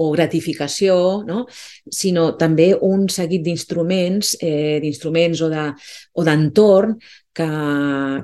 o 0.05 0.11
gratificació, 0.13 0.97
no? 1.27 1.45
sinó 1.91 2.33
també 2.41 2.73
un 2.75 3.09
seguit 3.13 3.45
d'instruments, 3.45 4.35
eh, 4.43 4.81
d'instruments 4.83 5.45
o 5.45 6.25
d'entorn 6.27 6.97
de, 6.99 7.13
que, 7.35 7.49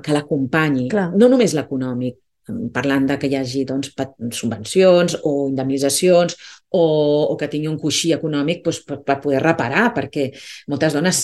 que 0.03 0.15
l'acompanyi. 0.15 0.89
No 0.91 1.31
només 1.31 1.55
l'econòmic, 1.57 2.19
parlant 2.73 3.07
de 3.09 3.17
que 3.19 3.29
hi 3.29 3.37
hagi 3.39 3.65
doncs, 3.69 3.93
subvencions 4.37 5.19
o 5.23 5.35
indemnitzacions 5.49 6.37
o, 6.71 6.83
o 7.31 7.37
que 7.37 7.49
tingui 7.51 7.67
un 7.67 7.79
coixí 7.79 8.13
econòmic 8.15 8.61
doncs, 8.63 8.81
per, 8.87 9.01
per 9.03 9.17
poder 9.23 9.41
reparar, 9.43 9.89
perquè 9.95 10.29
moltes 10.71 10.95
dones 10.95 11.19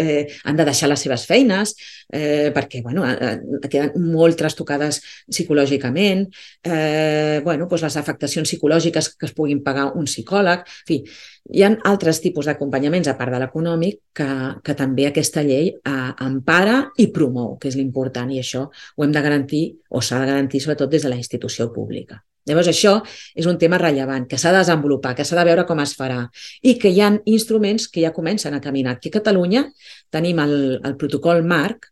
eh, 0.00 0.24
han 0.44 0.58
de 0.58 0.66
deixar 0.66 0.90
les 0.90 1.04
seves 1.06 1.26
feines 1.30 1.76
eh, 2.10 2.50
perquè 2.54 2.82
bueno, 2.82 3.04
eh, 3.06 3.36
queden 3.68 4.10
molt 4.10 4.38
trastocades 4.38 5.00
psicològicament, 5.30 6.26
eh, 6.66 7.40
bueno, 7.44 7.68
doncs 7.70 7.86
les 7.86 7.98
afectacions 8.02 8.50
psicològiques 8.50 9.12
que 9.14 9.30
es 9.30 9.36
puguin 9.36 9.62
pagar 9.62 9.92
un 9.94 10.10
psicòleg, 10.10 10.66
en 10.66 10.90
fi, 10.90 11.00
hi 11.54 11.62
ha 11.62 11.70
altres 11.84 12.22
tipus 12.24 12.46
d'acompanyaments, 12.48 13.08
a 13.10 13.16
part 13.18 13.34
de 13.34 13.40
l'econòmic, 13.42 14.00
que, 14.16 14.28
que 14.64 14.74
també 14.78 15.08
aquesta 15.08 15.42
llei 15.44 15.70
eh, 15.74 16.10
empara 16.24 16.80
i 16.98 17.10
promou, 17.12 17.58
que 17.60 17.68
és 17.70 17.78
l'important, 17.78 18.30
i 18.32 18.40
això 18.40 18.66
ho 18.70 19.04
hem 19.04 19.12
de 19.12 19.22
garantir, 19.24 19.64
o 19.90 20.00
s'ha 20.00 20.22
de 20.22 20.30
garantir 20.30 20.43
sobretot 20.52 20.90
des 20.90 21.02
de 21.02 21.10
la 21.12 21.18
institució 21.20 21.70
pública. 21.72 22.20
Llavors, 22.44 22.68
això 22.68 22.98
és 23.34 23.46
un 23.48 23.56
tema 23.58 23.78
rellevant, 23.80 24.26
que 24.28 24.36
s'ha 24.36 24.52
de 24.52 24.60
desenvolupar, 24.60 25.14
que 25.16 25.24
s'ha 25.24 25.38
de 25.38 25.46
veure 25.48 25.64
com 25.64 25.80
es 25.80 25.94
farà 25.96 26.26
i 26.62 26.76
que 26.80 26.92
hi 26.92 27.00
ha 27.00 27.10
instruments 27.24 27.88
que 27.88 28.02
ja 28.04 28.12
comencen 28.12 28.54
a 28.54 28.60
caminar. 28.60 28.98
Aquí 28.98 29.08
a 29.08 29.16
Catalunya 29.16 29.64
tenim 30.12 30.42
el, 30.44 30.56
el 30.84 30.96
protocol 31.00 31.40
marc, 31.44 31.88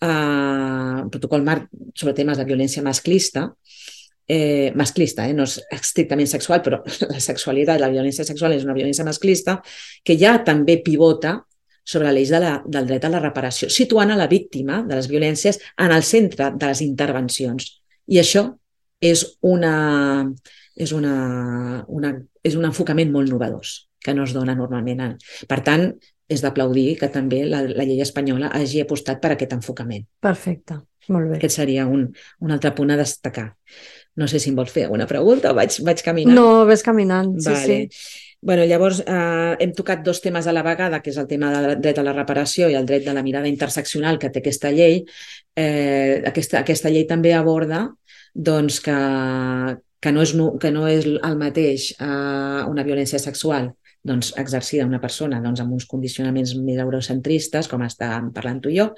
eh, 0.00 1.02
protocol 1.10 1.42
marc 1.42 1.66
sobre 1.94 2.14
temes 2.14 2.38
de 2.38 2.46
violència 2.46 2.84
masclista, 2.86 3.48
eh, 4.28 4.70
masclista, 4.76 5.26
eh? 5.26 5.34
no 5.34 5.48
és 5.48 5.56
estrictament 5.72 6.30
sexual, 6.30 6.62
però 6.62 6.82
la 7.14 7.20
sexualitat, 7.24 7.80
la 7.80 7.90
violència 7.90 8.26
sexual 8.28 8.54
és 8.54 8.66
una 8.68 8.76
violència 8.76 9.06
masclista, 9.08 9.58
que 10.04 10.18
ja 10.20 10.36
també 10.46 10.78
pivota 10.84 11.40
sobre 11.88 12.12
l'eix 12.12 12.30
de 12.30 12.42
la, 12.44 12.54
del 12.68 12.86
dret 12.86 13.06
a 13.08 13.10
la 13.10 13.22
reparació, 13.24 13.70
situant 13.72 14.12
a 14.12 14.20
la 14.20 14.28
víctima 14.28 14.82
de 14.86 14.98
les 14.98 15.08
violències 15.08 15.58
en 15.80 15.94
el 15.96 16.04
centre 16.04 16.52
de 16.54 16.68
les 16.68 16.84
intervencions. 16.84 17.70
I 18.08 18.20
això 18.22 18.44
és, 19.04 19.24
una, 19.44 19.74
és, 20.74 20.92
una, 20.96 21.16
una, 21.86 22.14
és 22.42 22.56
un 22.58 22.66
enfocament 22.68 23.12
molt 23.14 23.30
novedós 23.30 23.84
que 24.04 24.14
no 24.14 24.24
es 24.24 24.34
dona 24.34 24.54
normalment. 24.58 25.18
Per 25.50 25.60
tant, 25.66 25.90
és 26.28 26.42
d'aplaudir 26.44 26.98
que 27.00 27.08
també 27.12 27.42
la, 27.48 27.62
la 27.64 27.86
llei 27.88 28.02
espanyola 28.04 28.52
hagi 28.54 28.82
apostat 28.84 29.20
per 29.22 29.32
aquest 29.34 29.54
enfocament. 29.56 30.04
Perfecte, 30.24 30.78
molt 31.14 31.32
bé. 31.32 31.38
Aquest 31.38 31.56
seria 31.60 31.86
un, 31.88 32.06
un 32.44 32.54
altre 32.54 32.74
punt 32.76 32.92
a 32.92 32.98
destacar. 33.00 33.48
No 34.18 34.28
sé 34.28 34.40
si 34.42 34.50
em 34.52 34.56
vols 34.58 34.72
fer 34.74 34.86
alguna 34.86 35.06
pregunta 35.08 35.52
o 35.52 35.56
vaig, 35.56 35.78
vaig 35.86 36.02
caminant. 36.04 36.36
No, 36.36 36.64
ves 36.68 36.84
caminant, 36.84 37.36
sí, 37.40 37.52
vale. 37.52 37.78
sí. 37.88 38.26
Bueno, 38.40 38.64
llavors, 38.70 39.00
eh, 39.00 39.56
hem 39.58 39.72
tocat 39.74 40.04
dos 40.06 40.20
temes 40.22 40.46
a 40.46 40.52
la 40.54 40.62
vegada, 40.62 41.00
que 41.02 41.10
és 41.10 41.16
el 41.18 41.26
tema 41.26 41.50
del 41.50 41.80
dret 41.82 41.98
a 41.98 42.04
la 42.06 42.14
reparació 42.14 42.68
i 42.70 42.76
el 42.78 42.86
dret 42.86 43.02
de 43.06 43.14
la 43.14 43.24
mirada 43.26 43.50
interseccional 43.50 44.18
que 44.18 44.30
té 44.30 44.38
aquesta 44.38 44.70
llei. 44.70 45.00
Eh, 45.58 46.22
aquesta, 46.28 46.62
aquesta 46.62 46.90
llei 46.92 47.06
també 47.08 47.32
aborda 47.34 47.88
doncs 48.34 48.78
que, 48.84 48.96
que, 49.98 50.12
no 50.14 50.22
és, 50.22 50.34
que 50.62 50.70
no 50.70 50.86
és 50.86 51.08
el 51.08 51.38
mateix 51.40 51.90
eh, 51.98 52.62
una 52.70 52.86
violència 52.86 53.18
sexual 53.18 53.72
doncs, 54.08 54.32
exercida 54.40 54.86
una 54.86 55.00
persona 55.02 55.40
doncs, 55.42 55.60
amb 55.60 55.74
uns 55.76 55.86
condicionaments 55.90 56.54
més 56.62 56.78
eurocentristes, 56.80 57.68
com 57.68 57.82
estàvem 57.84 58.30
parlant 58.34 58.60
tu 58.62 58.70
i 58.72 58.78
jo, 58.78 58.92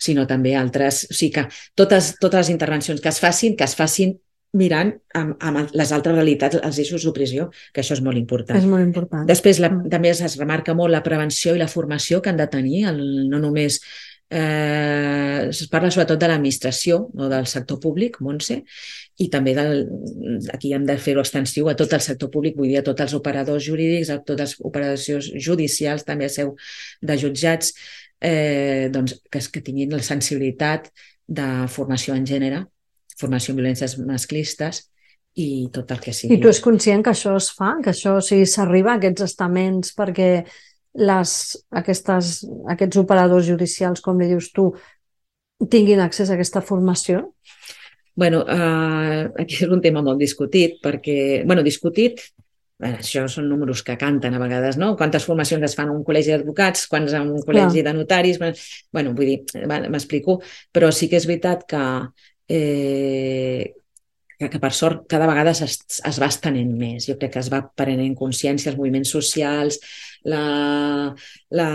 sinó 0.00 0.26
també 0.28 0.56
altres... 0.58 1.04
O 1.10 1.14
sigui 1.16 1.36
que 1.38 1.46
totes, 1.78 2.16
totes 2.20 2.44
les 2.44 2.52
intervencions 2.56 3.00
que 3.00 3.12
es 3.12 3.22
facin, 3.22 3.56
que 3.56 3.68
es 3.68 3.76
facin 3.78 4.18
mirant 4.58 4.90
amb, 5.14 5.36
amb 5.46 5.74
les 5.78 5.92
altres 5.94 6.16
realitats, 6.16 6.58
els 6.58 6.78
eixos 6.82 7.04
d'opressió, 7.06 7.46
que 7.70 7.84
això 7.84 7.94
és 7.94 8.02
molt 8.02 8.18
important. 8.18 8.58
És 8.58 8.66
molt 8.66 8.82
important. 8.82 9.26
Després, 9.28 9.60
la, 9.62 9.70
també 9.92 10.10
es 10.10 10.36
remarca 10.40 10.74
molt 10.74 10.90
la 10.90 11.04
prevenció 11.06 11.54
i 11.54 11.60
la 11.60 11.70
formació 11.70 12.18
que 12.20 12.32
han 12.32 12.40
de 12.40 12.48
tenir, 12.50 12.82
el, 12.90 12.98
no 13.30 13.38
només 13.42 13.78
eh, 14.30 15.48
es 15.50 15.66
parla 15.68 15.90
sobretot 15.90 16.20
de 16.20 16.28
l'administració 16.30 17.00
o 17.10 17.28
del 17.30 17.48
sector 17.50 17.80
públic, 17.82 18.20
Montse, 18.22 18.60
i 19.20 19.28
també 19.32 19.54
del, 19.58 19.82
aquí 20.54 20.72
hem 20.74 20.86
de 20.86 20.96
fer-ho 21.02 21.24
extensiu 21.24 21.68
a 21.68 21.76
tot 21.78 21.92
el 21.96 22.04
sector 22.04 22.30
públic, 22.30 22.56
vull 22.56 22.70
dir 22.70 22.78
a 22.80 22.86
tots 22.86 23.04
els 23.08 23.16
operadors 23.18 23.66
jurídics, 23.66 24.10
a 24.10 24.20
totes 24.22 24.54
les 24.54 24.68
operacions 24.70 25.32
judicials, 25.34 26.06
també 26.06 26.30
a 26.30 26.34
seu 26.36 26.54
de 27.02 27.18
jutjats, 27.18 27.74
eh, 28.20 28.88
doncs, 28.94 29.18
que, 29.30 29.42
que 29.52 29.64
tinguin 29.66 29.96
la 29.96 30.04
sensibilitat 30.06 30.92
de 31.26 31.50
formació 31.68 32.14
en 32.14 32.26
gènere, 32.26 32.64
formació 33.18 33.52
en 33.52 33.60
violències 33.60 33.98
masclistes 33.98 34.86
i 35.38 35.68
tot 35.74 35.90
el 35.94 36.00
que 36.02 36.14
sigui. 36.14 36.36
I 36.36 36.42
tu 36.42 36.50
és 36.50 36.62
conscient 36.62 37.04
que 37.06 37.12
això 37.12 37.36
es 37.38 37.50
fa, 37.54 37.76
que 37.82 37.92
això 37.92 38.16
o 38.18 38.24
sigui, 38.24 38.48
s'arriba 38.50 38.94
a 38.94 38.98
aquests 39.00 39.26
estaments 39.26 39.94
perquè 39.98 40.30
les, 40.94 41.34
aquestes, 41.70 42.40
aquests 42.72 42.98
operadors 42.98 43.46
judicials, 43.46 44.02
com 44.02 44.18
li 44.18 44.30
dius 44.32 44.50
tu, 44.54 44.70
tinguin 45.70 46.00
accés 46.00 46.30
a 46.30 46.38
aquesta 46.38 46.64
formació? 46.64 47.28
bueno, 48.20 48.42
uh, 48.44 49.32
aquí 49.40 49.62
és 49.64 49.70
un 49.72 49.80
tema 49.80 50.02
molt 50.04 50.20
discutit, 50.20 50.76
perquè, 50.84 51.42
bueno, 51.48 51.62
discutit, 51.64 52.20
bueno, 52.80 52.98
això 53.00 53.22
són 53.32 53.46
números 53.48 53.80
que 53.86 53.96
canten 54.00 54.36
a 54.36 54.40
vegades, 54.42 54.76
no? 54.80 54.94
Quantes 54.96 55.24
formacions 55.28 55.64
es 55.64 55.76
fan 55.76 55.88
a 55.88 55.94
un 55.96 56.02
col·legi 56.04 56.34
d'advocats, 56.34 56.86
quants 56.90 57.14
en 57.16 57.30
un 57.32 57.42
col·legi 57.44 57.80
Clar. 57.80 57.86
de 57.90 57.96
notaris... 57.96 58.40
Bueno, 58.92 59.14
vull 59.16 59.32
dir, 59.32 59.64
m'explico, 59.64 60.40
però 60.72 60.90
sí 60.92 61.08
que 61.08 61.20
és 61.20 61.28
veritat 61.28 61.64
que, 61.70 61.82
eh, 62.52 63.72
que, 64.36 64.48
que 64.48 64.62
per 64.62 64.72
sort 64.76 65.04
cada 65.08 65.28
vegada 65.28 65.52
es, 65.52 65.80
es 66.12 66.20
va 66.20 66.28
estenent 66.32 66.72
més. 66.76 67.08
Jo 67.08 67.16
crec 67.20 67.36
que 67.36 67.44
es 67.44 67.52
va 67.52 67.62
prenent 67.76 68.16
consciència 68.20 68.72
els 68.72 68.80
moviments 68.80 69.12
socials, 69.16 69.80
la, 70.28 71.14
la, 71.56 71.68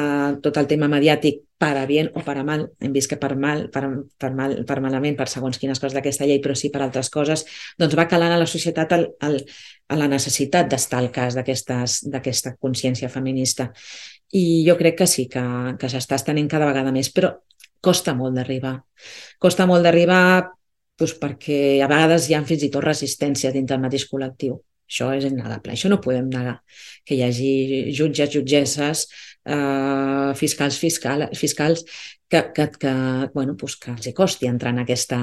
tot 0.43 0.57
el 0.61 0.67
tema 0.69 0.89
mediàtic 0.91 1.41
per 1.57 1.71
a 1.79 1.85
bien 1.87 2.09
o 2.13 2.21
per 2.25 2.35
a 2.37 2.43
mal, 2.43 2.65
hem 2.83 2.91
vist 2.93 3.09
que 3.09 3.17
per 3.17 3.35
mal, 3.39 3.69
per, 3.71 3.85
per, 4.19 4.31
mal, 4.35 4.57
per 4.67 4.79
malament, 4.83 5.15
per 5.15 5.27
segons 5.31 5.57
quines 5.57 5.79
coses 5.79 5.95
d'aquesta 5.95 6.27
llei, 6.27 6.41
però 6.43 6.55
sí 6.57 6.69
per 6.73 6.83
altres 6.83 7.09
coses, 7.13 7.45
doncs 7.79 7.95
va 7.97 8.09
calant 8.11 8.35
a 8.35 8.41
la 8.41 8.49
societat 8.49 8.91
el, 8.97 9.07
el, 9.23 9.39
a 9.87 9.97
la 9.97 10.09
necessitat 10.11 10.69
d'estar 10.71 10.99
al 10.99 11.11
cas 11.15 11.37
d'aquesta 11.37 12.55
consciència 12.59 13.09
feminista. 13.09 13.71
i 14.35 14.65
jo 14.67 14.75
crec 14.75 14.97
que 14.99 15.07
sí, 15.07 15.29
que, 15.31 15.41
que 15.79 15.87
s'està 15.89 16.17
estenent 16.19 16.49
cada 16.51 16.65
vegada 16.67 16.91
més, 16.91 17.09
però 17.13 17.31
costa 17.79 18.15
molt 18.17 18.35
d'arribar. 18.35 18.75
Costa 19.39 19.67
molt 19.69 19.85
d'arribar 19.85 20.51
doncs, 20.99 21.13
perquè 21.21 21.81
a 21.83 21.87
vegades 21.91 22.29
hi 22.29 22.35
ha 22.35 22.43
fins 22.43 22.63
i 22.65 22.71
tot 22.73 22.83
resistència 22.83 23.51
dintre 23.51 23.75
del 23.75 23.85
mateix 23.85 24.07
col·lectiu. 24.11 24.57
Això 24.85 25.11
és 25.17 25.27
innegable, 25.27 25.73
això 25.73 25.89
no 25.91 26.01
podem 26.01 26.29
negar. 26.29 26.59
Que 27.05 27.17
hi 27.17 27.23
hagi 27.25 27.51
jutges, 27.97 28.31
jutgesses, 28.33 29.05
eh, 29.45 30.31
fiscals, 30.37 30.79
fiscal, 30.81 31.27
fiscals 31.33 31.85
que, 32.29 32.43
que, 32.53 32.69
que, 32.79 32.95
bueno, 33.33 33.55
pues 33.57 33.77
que 33.77 33.93
els 33.93 34.09
costi 34.17 34.49
entrar 34.49 34.73
en, 34.73 34.83
aquesta, 34.85 35.21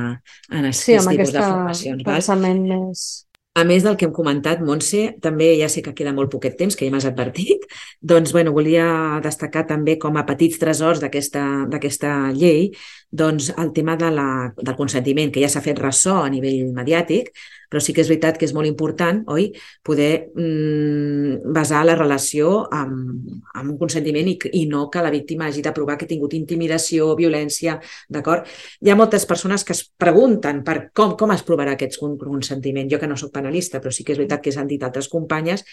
en 0.50 0.70
aquest 0.70 0.86
sí, 0.86 0.96
tipus 0.98 1.34
de 1.34 1.44
formacions. 1.44 2.06
Pensament 2.06 2.64
val? 2.68 2.88
més 2.88 3.06
a 3.54 3.66
més 3.68 3.84
del 3.84 3.98
que 4.00 4.06
hem 4.08 4.12
comentat, 4.16 4.62
Montse, 4.64 5.18
també 5.20 5.50
ja 5.60 5.66
sé 5.68 5.82
que 5.84 5.92
queda 5.92 6.14
molt 6.16 6.30
poquet 6.32 6.54
temps, 6.56 6.72
que 6.72 6.86
ja 6.86 6.92
m'has 6.94 7.04
advertit, 7.04 7.66
doncs 8.12 8.32
bueno, 8.32 8.54
volia 8.56 9.20
destacar 9.24 9.66
també 9.68 9.98
com 10.00 10.16
a 10.16 10.24
petits 10.28 10.56
tresors 10.60 11.02
d'aquesta 11.02 12.14
llei 12.32 12.70
doncs, 13.12 13.50
el 13.60 13.74
tema 13.76 13.98
de 14.00 14.08
la, 14.14 14.28
del 14.56 14.78
consentiment, 14.78 15.32
que 15.34 15.44
ja 15.44 15.50
s'ha 15.52 15.64
fet 15.64 15.82
ressò 15.84 16.22
a 16.22 16.30
nivell 16.32 16.72
mediàtic, 16.72 17.28
però 17.72 17.80
sí 17.80 17.94
que 17.96 18.02
és 18.04 18.10
veritat 18.10 18.36
que 18.36 18.44
és 18.44 18.52
molt 18.52 18.68
important, 18.68 19.22
oi, 19.32 19.46
poder 19.80 20.10
mm, 20.28 21.52
basar 21.56 21.80
la 21.88 21.96
relació 21.96 22.66
amb, 22.68 23.30
amb 23.56 23.72
un 23.72 23.78
consentiment 23.80 24.28
i, 24.28 24.36
i 24.60 24.66
no 24.68 24.84
que 24.92 25.00
la 25.04 25.12
víctima 25.14 25.48
hagi 25.48 25.64
de 25.64 25.72
provar 25.72 25.96
que 25.96 26.04
ha 26.04 26.10
tingut 26.10 26.36
intimidació, 26.36 27.14
violència, 27.16 27.78
d'acord? 28.12 28.50
Hi 28.84 28.92
ha 28.92 28.98
moltes 28.98 29.24
persones 29.30 29.64
que 29.64 29.72
es 29.72 29.86
pregunten 30.04 30.60
per 30.66 30.76
com, 30.92 31.16
com 31.16 31.32
es 31.32 31.46
provarà 31.48 31.78
aquest 31.78 31.96
consentiment. 31.96 32.90
Jo 32.92 33.00
que 33.00 33.08
no 33.08 33.16
sóc 33.16 33.32
penalista, 33.32 33.80
però 33.80 33.94
sí 33.94 34.04
que 34.04 34.12
és 34.12 34.20
veritat 34.20 34.44
que 34.44 34.52
s'han 34.52 34.68
dit 34.68 34.84
altres 34.84 35.08
companyes, 35.08 35.64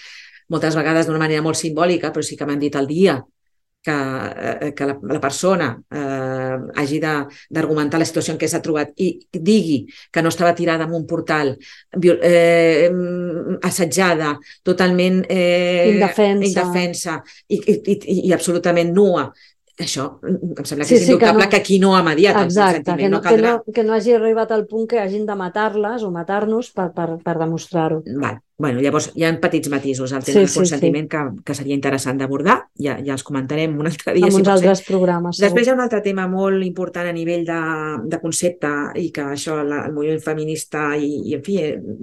moltes 0.50 0.80
vegades 0.80 1.06
d'una 1.10 1.22
manera 1.22 1.44
molt 1.46 1.60
simbòlica, 1.60 2.14
però 2.16 2.24
sí 2.26 2.40
que 2.40 2.48
m'han 2.48 2.64
dit 2.64 2.80
el 2.80 2.88
dia 2.88 3.20
que, 3.90 4.68
eh, 4.68 4.72
que 4.76 4.86
la, 4.86 4.96
la 5.02 5.20
persona 5.20 5.70
eh, 5.90 6.56
hagi 6.82 7.02
d'argumentar 7.02 8.00
la 8.02 8.08
situació 8.08 8.36
en 8.36 8.40
què 8.42 8.50
s'ha 8.50 8.62
trobat 8.66 8.94
i 9.02 9.12
digui 9.34 9.82
que 10.12 10.24
no 10.24 10.32
estava 10.34 10.56
tirada 10.58 10.88
en 10.88 10.96
un 10.96 11.06
portal 11.10 11.56
eh, 11.58 12.90
assetjada, 13.66 14.36
totalment 14.64 15.24
eh, 15.28 15.94
indefensa, 15.94 16.50
indefensa 16.50 17.22
i, 17.48 17.60
i, 17.60 17.78
i, 17.78 18.20
i 18.30 18.36
absolutament 18.36 18.94
nua 18.96 19.30
això 19.80 20.10
em 20.28 20.66
sembla 20.68 20.84
que 20.84 20.92
sí, 20.92 20.98
és 20.98 21.08
indubtable 21.08 21.46
que, 21.46 21.48
no... 21.48 21.52
que 21.54 21.62
aquí 21.64 21.80
no 21.80 21.94
ha 21.96 22.04
mediat 22.04 22.42
Exacte, 22.44 22.82
el 22.82 22.84
sentiment. 22.84 23.00
Que 23.00 23.10
no, 23.10 23.22
no, 23.22 23.30
que, 23.30 23.38
no, 23.46 23.78
que 23.78 23.88
no 23.88 23.96
hagi 23.96 24.18
arribat 24.18 24.52
al 24.52 24.68
punt 24.68 24.90
que 24.92 25.00
hagin 25.00 25.24
de 25.30 25.40
matar-les 25.40 26.04
o 26.04 26.12
matar-nos 26.12 26.74
per, 26.76 26.92
per, 26.96 27.14
per 27.24 27.38
demostrar-ho. 27.40 28.04
Val 28.20 28.44
bueno, 28.60 28.82
llavors 28.84 29.06
hi 29.16 29.24
ha 29.24 29.32
petits 29.40 29.70
matisos 29.72 30.12
al 30.12 30.24
tema 30.28 30.42
sí, 30.42 30.46
del 30.46 30.54
consentiment 30.54 31.06
sí, 31.06 31.18
sí. 31.18 31.38
Que, 31.40 31.44
que 31.48 31.56
seria 31.56 31.78
interessant 31.78 32.18
d'abordar, 32.20 32.58
ja, 32.76 32.98
ja 33.00 33.16
els 33.16 33.24
comentarem 33.24 33.78
un 33.80 33.88
altre 33.88 34.14
dia. 34.18 34.28
En 34.28 34.36
si 34.36 34.42
uns 34.42 34.52
altres 34.52 34.84
programes. 34.84 35.40
Segur. 35.40 35.48
Després 35.48 35.68
hi 35.68 35.72
ha 35.72 35.78
un 35.78 35.84
altre 35.86 36.02
tema 36.04 36.28
molt 36.28 36.68
important 36.68 37.08
a 37.08 37.16
nivell 37.16 37.48
de, 37.48 37.62
de 38.12 38.20
concepte 38.20 38.74
i 39.00 39.08
que 39.16 39.30
això 39.38 39.62
la, 39.64 39.86
el 39.88 39.96
moviment 39.96 40.20
feminista 40.28 40.90
i, 41.00 41.10
i 41.32 41.40
en 41.40 41.48
fi, 41.48 41.58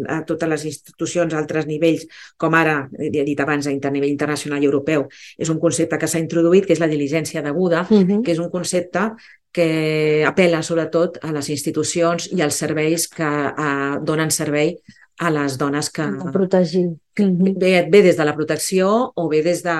a 0.08 0.22
totes 0.24 0.52
les 0.54 0.66
institucions 0.72 1.36
a 1.36 1.42
altres 1.44 1.68
nivells, 1.68 2.08
com 2.40 2.56
ara, 2.56 2.78
he 2.96 3.12
dit 3.12 3.44
abans, 3.44 3.68
a 3.68 3.92
nivell 3.92 4.10
internacional 4.10 4.64
i 4.64 4.72
europeu, 4.72 5.10
és 5.36 5.52
un 5.52 5.60
concepte 5.60 6.00
que 6.00 6.08
s'ha 6.08 6.24
introduït, 6.24 6.64
que 6.64 6.72
és 6.72 6.80
la 6.80 6.88
diligència 6.88 7.44
deguda, 7.44 7.84
uh 7.84 8.00
-huh. 8.00 8.22
que 8.24 8.32
és 8.32 8.40
un 8.40 8.48
concepte 8.48 9.10
que 9.52 10.24
apela 10.26 10.62
sobretot 10.62 11.18
a 11.22 11.32
les 11.32 11.48
institucions 11.48 12.32
i 12.32 12.42
als 12.42 12.58
serveis 12.60 13.08
que 13.08 13.24
eh, 13.24 13.98
donen 14.02 14.30
servei 14.30 14.78
a 15.18 15.30
les 15.32 15.56
dones 15.58 15.88
que... 15.90 16.04
A 16.04 16.32
protegir. 16.32 16.86
Bé, 17.16 17.70
bé 17.88 18.02
des 18.04 18.18
de 18.18 18.24
la 18.28 18.34
protecció 18.36 18.90
o 19.16 19.28
bé 19.30 19.40
des 19.42 19.62
de, 19.64 19.76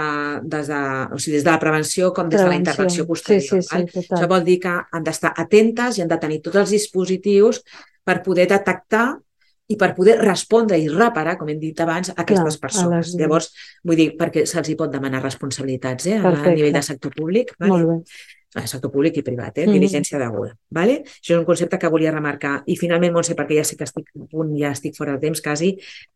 des 0.48 0.70
de, 0.72 0.80
o 1.12 1.18
sigui, 1.20 1.36
des 1.36 1.44
de 1.44 1.50
la 1.50 1.60
prevenció 1.60 2.12
com 2.16 2.30
des 2.30 2.40
prevenció. 2.40 2.46
de 2.46 2.54
la 2.54 2.60
intervenció 2.62 3.06
posterior. 3.06 3.42
Sí, 3.42 3.60
sí, 3.60 3.68
sí, 3.68 3.74
val? 3.74 4.06
Això 4.16 4.30
vol 4.30 4.46
dir 4.46 4.56
que 4.62 4.72
han 4.72 5.04
d'estar 5.04 5.34
atentes 5.36 5.98
i 5.98 6.04
han 6.04 6.12
de 6.12 6.18
tenir 6.22 6.40
tots 6.46 6.62
els 6.64 6.72
dispositius 6.78 7.60
per 8.06 8.22
poder 8.24 8.48
detectar 8.48 9.06
i 9.66 9.76
per 9.76 9.90
poder 9.96 10.14
respondre 10.22 10.78
i 10.78 10.86
reparar, 10.88 11.34
com 11.36 11.48
hem 11.50 11.58
dit 11.58 11.80
abans, 11.82 12.12
a 12.14 12.20
aquestes 12.22 12.56
Clar, 12.56 12.62
persones. 12.68 13.10
A 13.10 13.10
les... 13.10 13.20
Llavors, 13.20 13.50
vull 13.84 13.98
dir, 13.98 14.12
perquè 14.16 14.46
se'ls 14.46 14.70
hi 14.70 14.78
pot 14.78 14.92
demanar 14.92 15.24
responsabilitats 15.24 16.06
eh, 16.06 16.20
a 16.22 16.32
nivell 16.46 16.76
de 16.78 16.84
sector 16.86 17.12
públic. 17.16 17.50
Vale? 17.58 17.72
Molt 17.74 17.90
bé 17.90 18.00
sector 18.64 18.90
públic 18.92 19.18
i 19.20 19.24
privat, 19.26 19.58
eh? 19.58 19.66
Mm. 19.66 19.76
diligència 19.76 20.20
deguda. 20.20 20.54
Vale? 20.72 21.02
Això 21.04 21.34
és 21.34 21.40
un 21.40 21.44
concepte 21.48 21.78
que 21.78 21.90
volia 21.92 22.14
remarcar. 22.14 22.62
I 22.66 22.78
finalment, 22.80 23.12
Montse, 23.12 23.36
perquè 23.36 23.58
ja 23.58 23.66
sé 23.68 23.76
que 23.76 23.84
estic 23.84 24.08
a 24.16 24.24
punt, 24.30 24.54
ja 24.56 24.72
estic 24.72 24.96
fora 24.96 25.16
de 25.16 25.26
temps 25.26 25.42
quasi, 25.44 25.74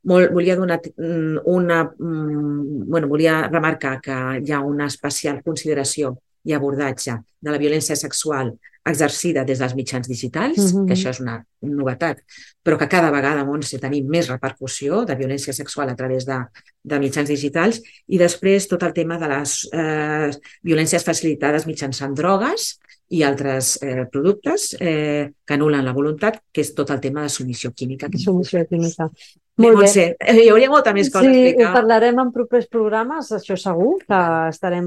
molt, 0.09 0.33
volia 0.33 0.57
donar 0.57 0.81
mm, 0.81 1.44
una... 1.53 1.83
Mm, 1.98 2.88
bueno, 2.88 3.09
volia 3.11 3.42
remarcar 3.48 3.98
que 4.00 4.18
hi 4.40 4.53
ha 4.53 4.64
una 4.64 4.88
especial 4.88 5.42
consideració 5.44 6.16
i 6.48 6.57
abordatge 6.57 7.18
de 7.40 7.53
la 7.53 7.61
violència 7.61 7.96
sexual 7.96 8.55
exercida 8.85 9.45
des 9.45 9.59
dels 9.61 9.75
mitjans 9.75 10.09
digitals, 10.09 10.57
mm 10.57 10.79
-hmm. 10.79 10.87
que 10.87 10.95
això 10.95 11.11
és 11.11 11.21
una 11.21 11.45
novetat, 11.61 12.23
però 12.64 12.79
que 12.79 12.88
cada 12.88 13.11
vegada, 13.11 13.45
Montse, 13.45 13.79
tenim 13.79 14.07
més 14.09 14.29
repercussió 14.29 15.05
de 15.05 15.16
violència 15.16 15.53
sexual 15.53 15.88
a 15.90 15.97
través 15.97 16.25
de, 16.25 16.38
de 16.83 16.99
mitjans 16.99 17.29
digitals 17.29 17.83
i 18.07 18.19
després 18.19 18.69
tot 18.69 18.83
el 18.83 18.93
tema 18.93 19.19
de 19.19 19.29
les 19.29 19.69
eh, 19.73 20.31
violències 20.62 21.05
facilitades 21.05 21.66
mitjançant 21.66 22.14
drogues 22.14 22.81
i 23.09 23.23
altres 23.23 23.83
eh, 23.83 24.07
productes 24.11 24.77
eh, 24.81 25.31
que 25.45 25.55
anulen 25.55 25.85
la 25.85 25.93
voluntat, 25.93 26.40
que 26.53 26.61
és 26.61 26.75
tot 26.75 26.90
el 26.90 27.01
tema 27.01 27.23
de 27.23 27.29
submissió 27.29 27.73
química. 27.73 28.09
Que 28.09 28.19
submissió 28.19 28.64
química. 28.66 29.11
Molt 29.57 29.77
bé. 29.77 29.83
Montse, 29.83 30.16
hi 30.16 30.49
hauria 30.49 30.71
molta 30.71 30.93
més 30.95 31.11
cosa 31.11 31.27
sí, 31.27 31.29
a 31.29 31.49
explicar. 31.49 31.71
ho 31.71 31.75
parlarem 31.75 32.19
en 32.19 32.33
propers 32.33 32.66
programes, 32.66 33.33
això 33.33 33.57
segur, 33.57 33.99
que 34.07 34.21
estarem, 34.49 34.87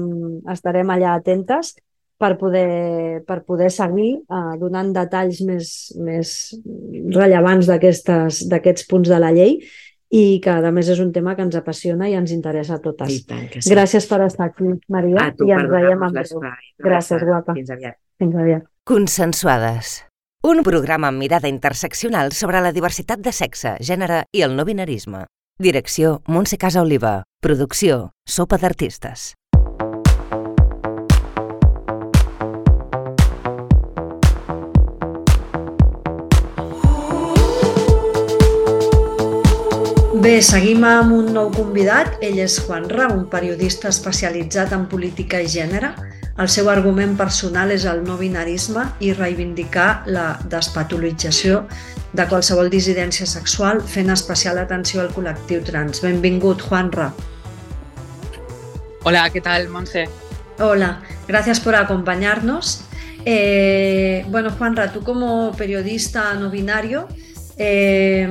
estarem 0.50 0.90
allà 0.90 1.14
atentes 1.14 1.74
per 2.18 2.34
poder, 2.38 3.22
per 3.26 3.40
poder 3.44 3.70
seguir 3.74 4.10
eh, 4.22 4.52
donant 4.60 4.92
detalls 4.94 5.40
més, 5.46 5.72
més 5.98 6.54
rellevants 7.14 7.68
d'aquests 7.70 8.86
punts 8.90 9.10
de 9.10 9.18
la 9.20 9.32
llei 9.34 9.58
i 10.14 10.38
que 10.42 10.52
a 10.52 10.70
més 10.74 10.88
és 10.92 11.00
un 11.02 11.10
tema 11.12 11.34
que 11.34 11.42
ens 11.42 11.56
apassiona 11.58 12.08
i 12.10 12.14
ens 12.14 12.30
interessa 12.34 12.78
a 12.78 12.82
totes. 12.82 13.24
tant 13.26 13.48
sí. 13.56 13.70
Gràcies 13.72 14.06
per 14.06 14.20
estar 14.28 14.50
aquí, 14.52 14.70
Maria, 14.88 15.30
tu, 15.34 15.48
i 15.48 15.54
ens 15.56 15.70
veiem 15.70 16.06
en 16.06 16.14
breu. 16.14 16.48
Gràcies, 16.86 17.24
guapa. 17.26 17.56
Fins 17.56 17.72
aviat. 17.74 17.98
Fins 18.22 18.36
aviat. 18.38 18.66
Consensuades. 18.86 20.02
Un 20.44 20.60
programa 20.62 21.08
amb 21.08 21.18
mirada 21.18 21.48
interseccional 21.48 22.34
sobre 22.36 22.60
la 22.60 22.70
diversitat 22.76 23.22
de 23.24 23.32
sexe, 23.32 23.78
gènere 23.80 24.26
i 24.36 24.44
el 24.44 24.54
no 24.54 24.66
binarisme. 24.68 25.24
Direcció 25.58 26.20
Montse 26.28 26.58
Casa 26.58 26.82
Oliva. 26.82 27.22
Producció 27.40 28.10
Sopa 28.28 28.58
d'Artistes. 28.60 29.32
Bé, 40.24 40.38
seguim 40.40 40.80
amb 40.88 41.12
un 41.12 41.26
nou 41.36 41.50
convidat. 41.52 42.14
Ell 42.24 42.38
és 42.40 42.54
Juan 42.64 42.86
Ra, 42.88 43.10
un 43.12 43.26
periodista 43.28 43.90
especialitzat 43.92 44.70
en 44.72 44.86
política 44.88 45.36
i 45.44 45.50
gènere. 45.52 45.90
El 46.40 46.48
seu 46.48 46.70
argument 46.72 47.12
personal 47.18 47.74
és 47.74 47.84
el 47.84 48.00
no 48.06 48.16
binarisme 48.16 48.86
i 49.04 49.10
reivindicar 49.12 50.06
la 50.08 50.38
despatologització 50.48 51.58
de 52.16 52.24
qualsevol 52.30 52.72
dissidència 52.72 53.28
sexual, 53.28 53.82
fent 53.84 54.14
especial 54.14 54.62
atenció 54.62 55.02
al 55.02 55.12
col·lectiu 55.12 55.60
trans. 55.68 56.00
Benvingut, 56.00 56.64
Juan 56.70 56.88
Ra. 56.96 57.10
Hola, 59.02 59.28
¿qué 59.28 59.42
tal, 59.42 59.68
Monse? 59.68 60.06
Hola, 60.58 61.02
gracias 61.28 61.60
por 61.60 61.76
acompañarnos. 61.76 62.86
Eh, 63.26 64.24
bueno, 64.30 64.56
Juanra, 64.56 64.90
tú 64.90 65.04
como 65.04 65.52
periodista 65.52 66.32
no 66.32 66.48
binario, 66.48 67.08
eh, 67.58 68.26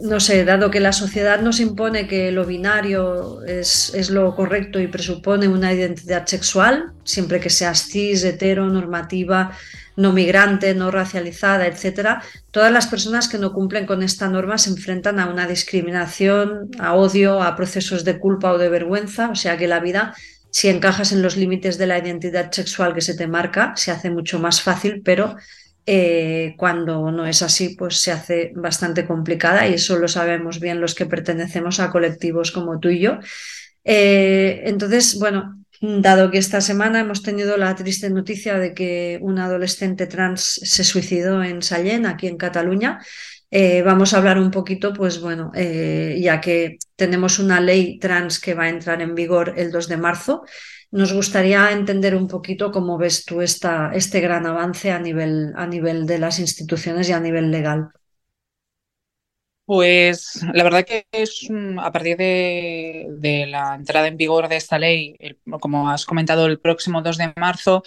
no 0.00 0.20
sé, 0.20 0.44
dado 0.44 0.70
que 0.70 0.80
la 0.80 0.92
sociedad 0.92 1.40
nos 1.40 1.60
impone 1.60 2.06
que 2.06 2.30
lo 2.30 2.44
binario 2.44 3.42
es, 3.44 3.92
es, 3.94 4.10
lo 4.10 4.34
correcto 4.34 4.80
y 4.80 4.86
presupone 4.86 5.48
una 5.48 5.72
identidad 5.72 6.26
sexual, 6.26 6.92
siempre 7.04 7.40
que 7.40 7.50
seas 7.50 7.88
cis, 7.88 8.24
hetero, 8.24 8.68
normativa, 8.68 9.52
no 9.96 10.12
migrante, 10.12 10.74
no 10.74 10.90
racializada, 10.90 11.66
etc., 11.66 12.20
todas 12.52 12.70
las 12.70 12.86
personas 12.86 13.28
que 13.28 13.38
no 13.38 13.52
cumplen 13.52 13.86
con 13.86 14.02
esta 14.02 14.28
norma 14.28 14.56
se 14.56 14.70
enfrentan 14.70 15.18
a 15.18 15.26
una 15.26 15.46
discriminación, 15.46 16.70
a 16.78 16.94
odio, 16.94 17.42
a 17.42 17.56
procesos 17.56 18.04
de 18.04 18.18
culpa 18.18 18.52
o 18.52 18.58
de 18.58 18.68
vergüenza, 18.68 19.30
o 19.30 19.34
sea 19.34 19.56
que 19.56 19.66
la 19.66 19.80
vida, 19.80 20.14
si 20.50 20.68
encajas 20.68 21.10
en 21.10 21.22
los 21.22 21.36
límites 21.36 21.78
de 21.78 21.86
la 21.88 21.98
identidad 21.98 22.52
sexual 22.52 22.94
que 22.94 23.00
se 23.00 23.14
te 23.14 23.26
marca, 23.26 23.72
se 23.74 23.90
hace 23.90 24.10
mucho 24.10 24.38
más 24.38 24.62
fácil, 24.62 25.02
pero 25.04 25.36
eh, 25.90 26.54
cuando 26.58 27.10
no 27.10 27.24
es 27.26 27.40
así, 27.40 27.70
pues 27.70 27.96
se 27.96 28.12
hace 28.12 28.52
bastante 28.54 29.06
complicada 29.06 29.66
y 29.66 29.72
eso 29.72 29.98
lo 29.98 30.06
sabemos 30.06 30.60
bien 30.60 30.82
los 30.82 30.94
que 30.94 31.06
pertenecemos 31.06 31.80
a 31.80 31.90
colectivos 31.90 32.52
como 32.52 32.78
tú 32.78 32.90
y 32.90 33.00
yo. 33.00 33.20
Eh, 33.84 34.64
entonces, 34.66 35.18
bueno, 35.18 35.64
dado 35.80 36.30
que 36.30 36.36
esta 36.36 36.60
semana 36.60 37.00
hemos 37.00 37.22
tenido 37.22 37.56
la 37.56 37.74
triste 37.74 38.10
noticia 38.10 38.58
de 38.58 38.74
que 38.74 39.18
un 39.22 39.38
adolescente 39.38 40.06
trans 40.06 40.60
se 40.62 40.84
suicidó 40.84 41.42
en 41.42 41.62
Sallén, 41.62 42.04
aquí 42.04 42.26
en 42.26 42.36
Cataluña, 42.36 42.98
eh, 43.50 43.80
vamos 43.80 44.12
a 44.12 44.18
hablar 44.18 44.38
un 44.38 44.50
poquito, 44.50 44.92
pues 44.92 45.22
bueno, 45.22 45.52
ya 45.54 46.38
que 46.42 46.76
tenemos 46.96 47.38
una 47.38 47.60
ley 47.62 47.98
trans 47.98 48.40
que 48.40 48.52
va 48.52 48.64
a 48.64 48.68
entrar 48.68 49.00
en 49.00 49.14
vigor 49.14 49.54
el 49.56 49.70
2 49.70 49.88
de 49.88 49.96
marzo, 49.96 50.44
nos 50.90 51.12
gustaría 51.12 51.70
entender 51.72 52.14
un 52.14 52.28
poquito 52.28 52.70
cómo 52.72 52.96
ves 52.98 53.24
tú 53.24 53.40
esta, 53.42 53.90
este 53.94 54.20
gran 54.20 54.46
avance 54.46 54.90
a 54.90 54.98
nivel, 54.98 55.52
a 55.56 55.66
nivel 55.66 56.06
de 56.06 56.18
las 56.18 56.38
instituciones 56.38 57.08
y 57.08 57.12
a 57.12 57.20
nivel 57.20 57.50
legal. 57.50 57.90
Pues 59.66 60.42
la 60.54 60.64
verdad 60.64 60.86
que 60.86 61.06
es 61.12 61.46
a 61.78 61.92
partir 61.92 62.16
de, 62.16 63.46
la 63.50 63.74
entrada 63.74 64.08
en 64.08 64.16
vigor 64.16 64.48
de 64.48 64.56
esta 64.56 64.78
ley, 64.78 65.14
como 65.60 65.90
has 65.90 66.06
comentado, 66.06 66.46
el 66.46 66.58
próximo 66.58 67.02
2 67.02 67.18
de 67.18 67.34
marzo, 67.36 67.82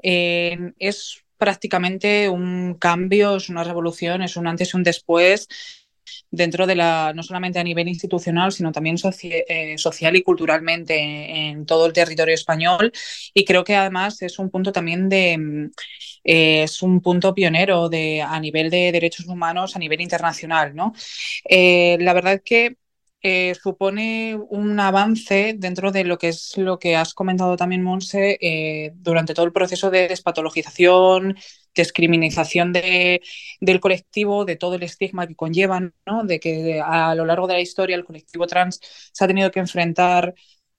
eh, 0.00 0.56
es 0.78 1.24
prácticamente 1.36 2.28
un 2.28 2.74
cambio, 2.74 3.36
es 3.36 3.48
una 3.48 3.64
revolución, 3.64 4.22
es 4.22 4.36
un 4.36 4.46
antes 4.46 4.72
y 4.72 4.76
un 4.76 4.84
después 4.84 5.48
dentro 6.30 6.66
de 6.66 6.76
la, 6.76 7.12
no 7.14 7.22
solamente 7.22 7.58
a 7.58 7.64
nivel 7.64 7.88
institucional, 7.88 8.52
sino 8.52 8.72
también 8.72 8.96
eh, 9.22 9.78
social 9.78 10.16
y 10.16 10.22
culturalmente 10.22 11.48
en, 11.48 11.66
todo 11.66 11.86
el 11.86 11.92
territorio 11.92 12.34
español. 12.34 12.92
Y 13.34 13.44
creo 13.44 13.64
que 13.64 13.76
además 13.76 14.22
es 14.22 14.38
un 14.38 14.50
punto 14.50 14.72
también 14.72 15.08
de, 15.08 15.70
eh, 16.24 16.62
es 16.64 16.82
un 16.82 17.00
punto 17.00 17.34
pionero 17.34 17.88
de, 17.88 18.22
a 18.22 18.38
nivel 18.40 18.70
de 18.70 18.92
derechos 18.92 19.26
humanos 19.26 19.76
a 19.76 19.78
nivel 19.78 20.00
internacional. 20.00 20.74
¿no? 20.74 20.92
Eh, 21.48 21.96
la 22.00 22.12
verdad 22.12 22.40
que 22.44 22.76
supone 23.60 24.38
un 24.48 24.78
avance 24.80 25.54
dentro 25.58 25.90
de 25.90 26.04
lo 26.04 26.16
que 26.16 26.28
es 26.28 26.56
lo 26.56 26.78
que 26.78 26.96
has 26.96 27.12
comentado 27.12 27.56
también, 27.56 27.82
Monse, 27.82 28.38
durante 28.94 29.34
todo 29.34 29.44
el 29.44 29.52
proceso 29.52 29.90
de 29.90 30.08
despatologización, 30.08 31.36
descriminalización 31.78 32.72
de, 32.72 33.22
del 33.60 33.80
colectivo, 33.80 34.44
de 34.44 34.56
todo 34.56 34.74
el 34.74 34.82
estigma 34.82 35.26
que 35.26 35.34
conllevan, 35.34 35.94
¿no? 36.04 36.24
de 36.24 36.38
que 36.40 36.82
a 36.84 37.14
lo 37.14 37.24
largo 37.24 37.46
de 37.46 37.54
la 37.54 37.60
historia 37.60 37.96
el 37.96 38.04
colectivo 38.04 38.46
trans 38.46 38.80
se 39.12 39.24
ha 39.24 39.28
tenido 39.28 39.50
que 39.50 39.60
enfrentar 39.60 40.34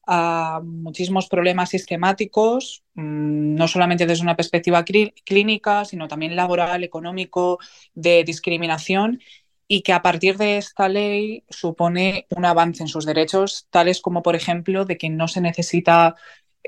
a 0.05 0.61
muchísimos 0.63 1.27
problemas 1.27 1.69
sistemáticos, 1.69 2.83
mm, 2.95 3.55
no 3.55 3.67
solamente 3.67 4.05
desde 4.07 4.23
una 4.23 4.35
perspectiva 4.35 4.83
clínica, 4.83 5.85
sino 5.85 6.07
también 6.07 6.35
laboral, 6.35 6.83
económico, 6.83 7.59
de 7.93 8.23
discriminación 8.23 9.19
y 9.67 9.81
que 9.83 9.93
a 9.93 10.01
partir 10.01 10.37
de 10.37 10.57
esta 10.57 10.89
ley 10.89 11.43
supone 11.49 12.25
un 12.35 12.45
avance 12.45 12.81
en 12.81 12.87
sus 12.87 13.05
derechos, 13.05 13.67
tales 13.69 14.01
como, 14.01 14.23
por 14.23 14.35
ejemplo, 14.35 14.83
de 14.83 14.97
que 14.97 15.09
no 15.09 15.27
se 15.27 15.41
necesita 15.41 16.15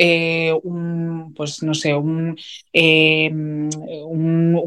eh, 0.04 0.52
un, 0.64 1.32
pues 1.36 1.62
no 1.62 1.76
sé, 1.76 1.94
un, 1.94 2.36
em, 2.74 3.70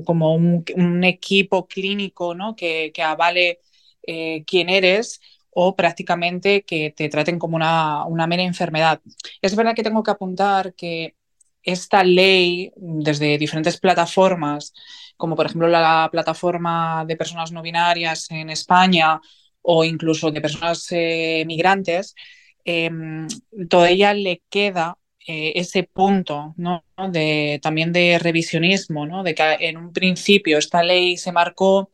como 0.05 0.35
un, 0.35 1.05
equipo 1.05 1.66
clínico 1.66 2.37
¿no? 2.37 2.55
que, 2.55 2.92
avale 3.05 3.59
eh, 4.07 4.44
quién 4.47 4.68
eres 4.68 5.20
o 5.51 5.75
prácticamente 5.75 6.62
que 6.62 6.92
te 6.97 7.09
traten 7.09 7.40
como 7.40 7.57
una, 7.57 8.05
una 8.07 8.29
mera 8.29 8.44
enfermedad. 8.44 9.01
Es 9.42 9.57
verdad 9.57 9.75
que 9.75 9.83
tengo 9.83 10.05
que 10.05 10.12
apuntar 10.12 10.75
que 10.75 11.16
esta 11.64 12.05
ley, 12.05 12.70
desde 12.77 13.37
diferentes 13.37 13.81
plataformas, 13.81 14.73
como 15.16 15.35
por 15.35 15.47
ejemplo 15.47 15.66
la 15.66 16.09
plataforma 16.12 17.05
de 17.07 17.16
personas 17.16 17.51
no 17.51 17.61
binarias 17.62 18.31
en 18.31 18.51
España 18.51 19.20
o 19.62 19.85
incluso 19.85 20.31
de 20.31 20.40
personas 20.40 20.87
eh, 20.92 21.42
migrantes, 21.47 22.14
eh, 22.64 22.90
todavía 23.68 24.14
le 24.14 24.42
queda 24.49 24.97
eh, 25.27 25.53
ese 25.57 25.85
punto 25.85 26.55
¿no? 26.59 26.85
de, 27.11 27.59
también 27.63 27.93
de 27.93 28.19
revisionismo, 28.19 29.07
¿no? 29.07 29.23
de 29.23 29.35
que 29.35 29.57
en 29.61 29.79
un 29.79 29.93
principio 29.93 30.59
esta 30.59 30.83
ley 30.83 31.17
se 31.17 31.33
marcó, 31.33 31.91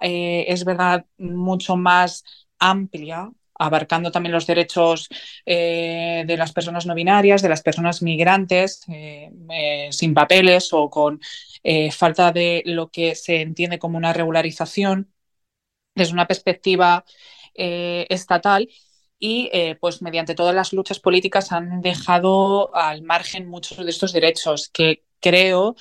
eh, 0.00 0.44
es 0.48 0.64
verdad, 0.64 1.06
mucho 1.16 1.76
más 1.76 2.24
amplia 2.58 3.30
abarcando 3.60 4.12
también 4.12 4.32
los 4.34 4.46
derechos 4.46 5.08
eh, 5.46 6.24
de 6.26 6.36
las 6.36 6.52
personas 6.52 6.86
no 6.86 6.94
binarias, 6.94 7.42
de 7.42 7.48
las 7.48 7.62
personas 7.62 8.02
migrantes 8.02 8.86
sin 9.90 10.14
papeles 10.14 10.72
o 10.72 10.90
con 10.90 11.20
falta 11.90 12.32
de 12.32 12.62
lo 12.66 12.90
que 12.90 13.14
se 13.16 13.40
entiende 13.40 13.78
como 13.78 13.98
una 13.98 14.12
regularización 14.12 15.12
desde 15.94 16.12
una 16.12 16.28
perspectiva 16.28 17.04
estatal 17.54 18.68
y 19.18 19.50
pues 19.80 20.02
mediante 20.02 20.34
todas 20.34 20.54
las 20.54 20.72
luchas 20.72 21.00
políticas 21.00 21.52
han 21.52 21.80
dejado 21.80 22.74
al 22.74 23.02
margen 23.02 23.48
muchos 23.48 23.78
de 23.78 23.90
estos 23.90 24.12
derechos 24.12 24.70
que 24.72 25.04
creo 25.20 25.74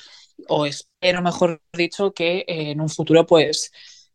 o 0.48 0.66
espero 0.66 1.22
mejor 1.22 1.62
dicho 1.74 2.14
que 2.14 2.46
en 2.48 2.82
un 2.82 2.90
futuro 2.90 3.26
pues 3.26 3.72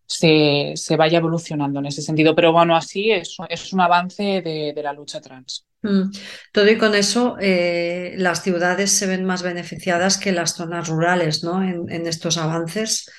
se, 0.07 0.97
vaya 0.97 1.19
evolucionando 1.19 1.81
en 1.81 1.87
ese 1.87 2.03
sentido. 2.03 2.35
Pero 2.35 2.53
bueno, 2.53 2.77
así 2.77 3.11
es, 3.11 3.37
es 3.49 3.73
un 3.73 3.81
avance 3.81 4.43
de, 4.43 4.81
la 4.83 4.93
lucha 4.93 5.21
trans. 5.21 5.67
Mm. 5.83 6.11
Todo 6.53 6.71
y 6.71 6.79
con 6.79 6.95
eso, 6.95 7.37
eh, 7.41 8.15
las 8.17 8.43
ciudades 8.43 8.93
se 8.93 9.07
ven 9.07 9.25
más 9.25 9.43
beneficiadas 9.43 10.19
que 10.19 10.33
las 10.33 10.55
zonas 10.55 10.89
rurales, 10.89 11.43
¿no? 11.43 11.63
En, 11.63 12.07
estos 12.07 12.39
avances. 12.39 13.11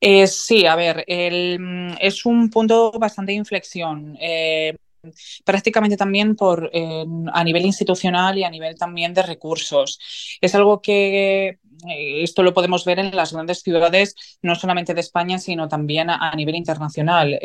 Eh, 0.00 0.26
sí, 0.26 0.66
a 0.66 0.76
ver, 0.76 1.04
el, 1.06 1.96
es 2.00 2.26
un 2.26 2.50
punto 2.50 2.92
bastante 2.92 3.32
de 3.32 3.38
inflexión. 3.38 4.16
Eh, 4.20 4.76
prácticamente 5.44 5.96
también 5.96 6.36
por, 6.36 6.70
a 7.32 7.44
nivel 7.44 7.64
institucional 7.64 8.36
y 8.36 8.44
a 8.44 8.50
nivel 8.50 8.76
también 8.76 9.14
de 9.14 9.22
recursos. 9.22 9.98
Es 10.40 10.54
algo 10.54 10.82
que 10.82 11.58
eh, 11.88 12.22
esto 12.22 12.42
lo 12.42 12.54
podemos 12.54 12.84
ver 12.84 12.98
en 12.98 13.14
las 13.14 13.32
grandes 13.32 13.60
ciudades, 13.62 14.14
no 14.42 14.54
solamente 14.54 14.94
de 14.94 15.00
España, 15.00 15.38
sino 15.38 15.68
también 15.68 16.10
a, 16.10 16.34
nivel 16.36 16.54
internacional. 16.56 17.38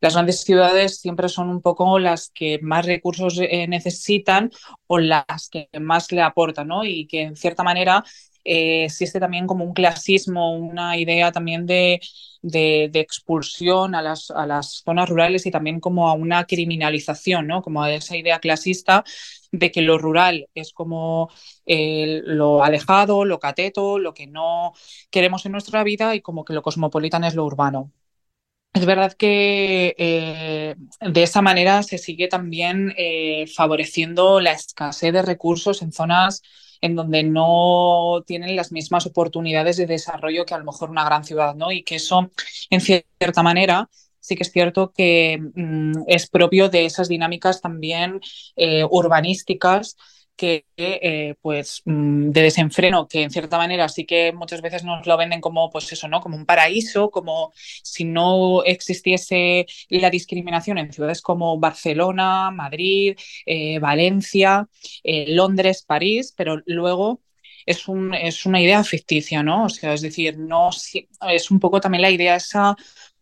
las 0.00 0.14
grandes 0.14 0.40
ciudades 0.40 0.98
siempre 0.98 1.28
son 1.28 1.50
un 1.50 1.60
poco 1.60 1.98
las 1.98 2.30
que 2.30 2.58
más 2.62 2.86
recursos 2.86 3.38
eh, 3.38 3.66
necesitan 3.68 4.50
o 4.86 4.98
las 4.98 5.48
que 5.50 5.68
más 5.78 6.10
le 6.12 6.22
aportan, 6.22 6.68
¿no? 6.68 6.84
Y 6.84 7.06
que 7.06 7.22
en 7.22 7.36
cierta 7.36 7.62
manera 7.62 8.04
eh, 8.50 8.84
existe 8.86 9.20
también 9.20 9.46
como 9.46 9.64
un 9.64 9.74
clasismo, 9.74 10.56
una 10.56 10.96
idea 10.96 11.30
también 11.30 11.66
de, 11.66 12.00
de, 12.42 12.90
expulsión 12.94 13.94
a 13.94 14.02
las, 14.02 14.30
a 14.32 14.44
las, 14.46 14.82
zonas 14.84 15.08
rurales 15.08 15.46
y 15.46 15.52
también 15.52 15.78
como 15.80 16.08
a 16.08 16.14
una 16.14 16.44
criminalización, 16.46 17.46
¿no? 17.46 17.62
Como 17.62 17.82
a 17.82 17.92
esa 17.92 18.16
idea 18.16 18.40
clasista 18.40 19.04
de 19.52 19.70
que 19.70 19.82
lo 19.82 19.98
rural 19.98 20.48
es 20.54 20.72
como 20.72 21.30
eh, 21.66 22.22
lo 22.24 22.64
alejado, 22.64 23.24
lo 23.24 23.38
cateto, 23.38 23.98
lo 24.00 24.14
que 24.14 24.26
no 24.26 24.72
queremos 25.10 25.46
en 25.46 25.52
nuestra 25.52 25.84
vida 25.84 26.14
y 26.16 26.20
como 26.20 26.44
que 26.44 26.54
lo 26.54 26.62
cosmopolitan 26.62 27.24
es 27.24 27.34
lo 27.36 27.44
urbano. 27.44 27.92
Es 28.72 28.86
verdad 28.86 29.12
que 29.14 29.94
eh, 29.98 30.59
de 31.00 31.22
esa 31.22 31.42
manera 31.42 31.82
se 31.82 31.98
sigue 31.98 32.28
también 32.28 32.94
favoreciendo 33.54 34.40
la 34.40 34.52
escasez 34.52 35.12
de 35.12 35.22
recursos 35.22 35.82
en 35.82 35.92
zonas 35.92 36.42
en 36.80 36.96
donde 36.96 37.22
no 37.22 38.22
tienen 38.26 38.56
las 38.56 38.72
mismas 38.72 39.06
oportunidades 39.06 39.76
de 39.76 39.86
desarrollo 39.86 40.44
que 40.44 40.54
a 40.54 40.58
lo 40.58 40.64
mejor 40.64 40.90
una 40.90 41.04
gran 41.04 41.24
ciudad, 41.24 41.54
¿no? 41.54 41.72
Y 41.72 41.82
que 41.82 41.96
eso, 41.96 42.30
en 42.70 42.80
cierta 42.80 43.42
manera, 43.42 43.88
sí 44.18 44.36
que 44.36 44.42
es 44.42 44.52
cierto 44.52 44.92
que 44.92 45.38
mm, 45.54 46.04
es 46.06 46.28
propio 46.28 46.68
de 46.68 46.86
esas 46.86 47.08
dinámicas 47.08 47.60
también 47.60 48.20
eh, 48.56 48.84
urbanísticas 48.90 49.96
que, 50.40 50.64
eh, 50.78 51.34
pues, 51.42 51.82
mm, 51.84 52.30
de 52.30 52.42
desenfreno, 52.42 53.06
que 53.06 53.22
en 53.22 53.30
cierta 53.30 53.58
manera 53.58 53.90
sí 53.90 54.06
que 54.06 54.32
muchas 54.32 54.62
veces 54.62 54.84
nos 54.84 55.06
lo 55.06 55.18
venden 55.18 55.42
como, 55.42 55.68
pues 55.70 55.92
eso, 55.92 56.08
¿no? 56.08 56.22
Como 56.22 56.34
un 56.38 56.46
paraíso, 56.46 57.10
como 57.10 57.52
si 57.82 58.04
no 58.04 58.64
existiese 58.64 59.66
la 59.90 60.08
discriminación 60.08 60.78
en 60.78 60.92
ciudades 60.94 61.20
como 61.20 61.58
Barcelona, 61.58 62.50
Madrid, 62.50 63.18
eh, 63.44 63.78
Valencia, 63.80 64.66
eh, 65.04 65.26
Londres, 65.28 65.84
París, 65.86 66.32
pero 66.34 66.62
luego 66.64 67.20
es, 67.66 67.86
un, 67.86 68.14
es 68.14 68.46
una 68.46 68.62
idea 68.62 68.82
ficticia, 68.82 69.42
¿no? 69.42 69.64
O 69.66 69.68
sea, 69.68 69.92
es 69.92 70.00
decir, 70.00 70.38
no 70.38 70.70
es 70.70 71.50
un 71.50 71.60
poco 71.60 71.80
también 71.82 72.00
la 72.02 72.10
idea 72.10 72.36
esa 72.36 72.74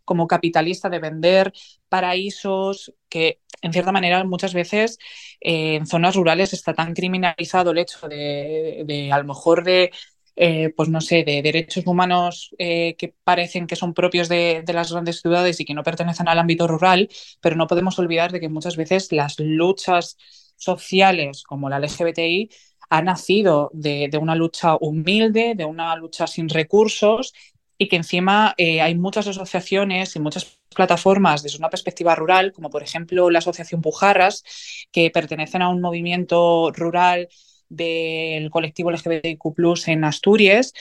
como 0.09 0.27
capitalista 0.27 0.89
de 0.89 1.01
vender 1.01 1.53
paraísos 1.91 2.95
que 3.11 3.41
en 3.61 3.75
cierta 3.75 3.93
manera 3.93 4.25
muchas 4.25 4.55
veces 4.55 4.99
eh, 5.41 5.75
en 5.77 5.87
zonas 5.87 6.17
rurales 6.17 6.55
está 6.55 6.73
tan 6.73 6.95
criminalizado 6.95 7.73
el 7.73 7.79
hecho 7.79 8.09
de, 8.09 9.11
a 9.13 9.19
lo 9.19 9.25
mejor 9.25 9.65
de 9.65 9.91
eh, 10.37 10.73
pues 10.77 10.89
no 10.89 11.01
sé, 11.01 11.25
de 11.25 11.43
derechos 11.43 11.85
humanos 11.87 12.55
eh, 12.59 12.95
que 12.97 13.13
parecen 13.25 13.67
que 13.67 13.77
son 13.77 13.93
propios 13.93 14.29
de, 14.31 14.65
las 14.73 14.93
grandes 14.93 15.21
ciudades 15.21 15.61
y 15.61 15.65
que 15.67 15.75
no 15.75 15.83
pertenecen 15.83 16.29
al 16.29 16.39
ámbito 16.39 16.67
rural, 16.69 17.09
pero 17.41 17.57
no 17.57 17.67
podemos 17.67 17.99
olvidar 17.99 18.33
de 18.33 18.41
que 18.41 18.49
muchas 18.49 18.77
veces 18.77 19.13
las 19.13 19.39
luchas 19.41 20.17
sociales 20.57 21.43
como 21.43 21.69
la 21.69 21.79
LGBTI 21.79 22.51
han 22.89 23.07
nacido 23.07 23.71
de, 23.75 24.09
de, 24.11 24.19
una 24.19 24.35
lucha 24.37 24.77
humilde, 24.81 25.55
de 25.57 25.65
una 25.65 25.95
lucha 25.97 26.27
sin 26.27 26.49
recursos 26.49 27.35
y 27.79 27.89
que 27.89 27.97
encima 27.97 28.55
eh, 28.59 28.81
hay 28.83 28.97
muchas 28.97 29.29
asociaciones 29.29 30.17
y 30.17 30.21
muchas 30.21 30.59
plataformas 30.75 31.43
desde 31.43 31.59
una 31.59 31.71
perspectiva 31.71 32.15
rural, 32.17 32.53
como 32.53 32.71
por 32.71 32.83
ejemplo 32.83 33.31
la 33.31 33.39
Asociación 33.39 33.81
Pujarras, 33.81 34.45
que 34.91 35.11
pertenecen 35.11 35.63
a 35.63 35.69
un 35.69 35.81
movimiento 35.81 36.73
rural 36.73 37.29
del 37.69 38.51
colectivo 38.51 38.91
LGBTIQ 38.91 39.43
en 39.87 40.05
Asturias, 40.05 40.73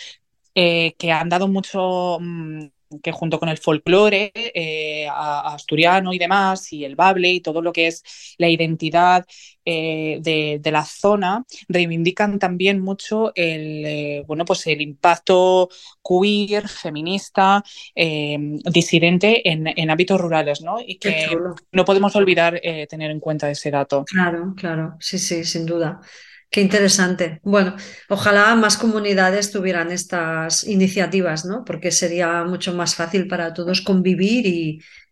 eh, 0.55 0.95
que 0.97 1.12
han 1.12 1.29
dado 1.29 1.47
mucho, 1.47 2.17
mm, 2.19 2.67
que 3.02 3.12
junto 3.12 3.39
con 3.39 3.50
el 3.50 3.58
folclore 3.58 4.32
eh, 4.34 5.08
asturiano 5.10 6.13
y 6.13 6.19
demás, 6.19 6.71
y 6.73 6.86
el 6.86 6.95
bable 6.95 7.30
y 7.32 7.41
todo 7.41 7.62
lo 7.62 7.73
que 7.73 7.88
es 7.88 8.04
la 8.38 8.50
identidad 8.50 9.26
eh, 9.65 10.19
de, 10.21 10.71
la 10.71 10.86
zona, 10.86 11.43
reivindican 11.67 12.39
también 12.39 12.80
mucho 12.80 13.32
el, 13.36 13.86
eh, 13.86 14.23
bueno, 14.28 14.45
pues 14.45 14.65
el 14.67 14.82
impacto 14.82 15.69
queer, 16.04 16.67
feminista, 16.67 17.63
disidente 17.95 19.50
en, 19.50 19.89
hábitos 19.89 20.19
rurales, 20.19 20.62
¿no? 20.62 20.80
Y 20.80 20.97
que 20.97 21.38
no 21.71 21.86
podemos 21.86 22.15
olvidar 22.15 22.62
tener 22.89 23.12
en 23.12 23.19
cuenta 23.19 23.50
ese 23.50 23.71
dato. 23.71 24.06
Claro, 24.06 24.54
claro, 24.56 24.95
sí, 25.00 25.17
sí, 25.17 25.43
sin 25.43 25.65
duda. 25.65 26.02
Qué 26.49 26.62
interesante. 26.62 27.39
Bueno, 27.43 27.75
ojalá 28.10 28.55
más 28.55 28.77
comunidades 28.77 29.51
tuvieran 29.51 29.91
estas 29.91 30.65
iniciativas, 30.65 31.45
¿no? 31.45 31.63
Porque 31.65 31.91
sería 31.91 32.43
mucho 32.45 32.73
más 32.73 32.95
fácil 32.95 33.27
para 33.27 33.53
todos 33.53 33.81
convivir 33.81 34.45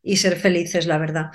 y, 0.03 0.17
ser 0.17 0.37
felices, 0.37 0.87
la 0.87 0.97
verdad. 0.97 1.25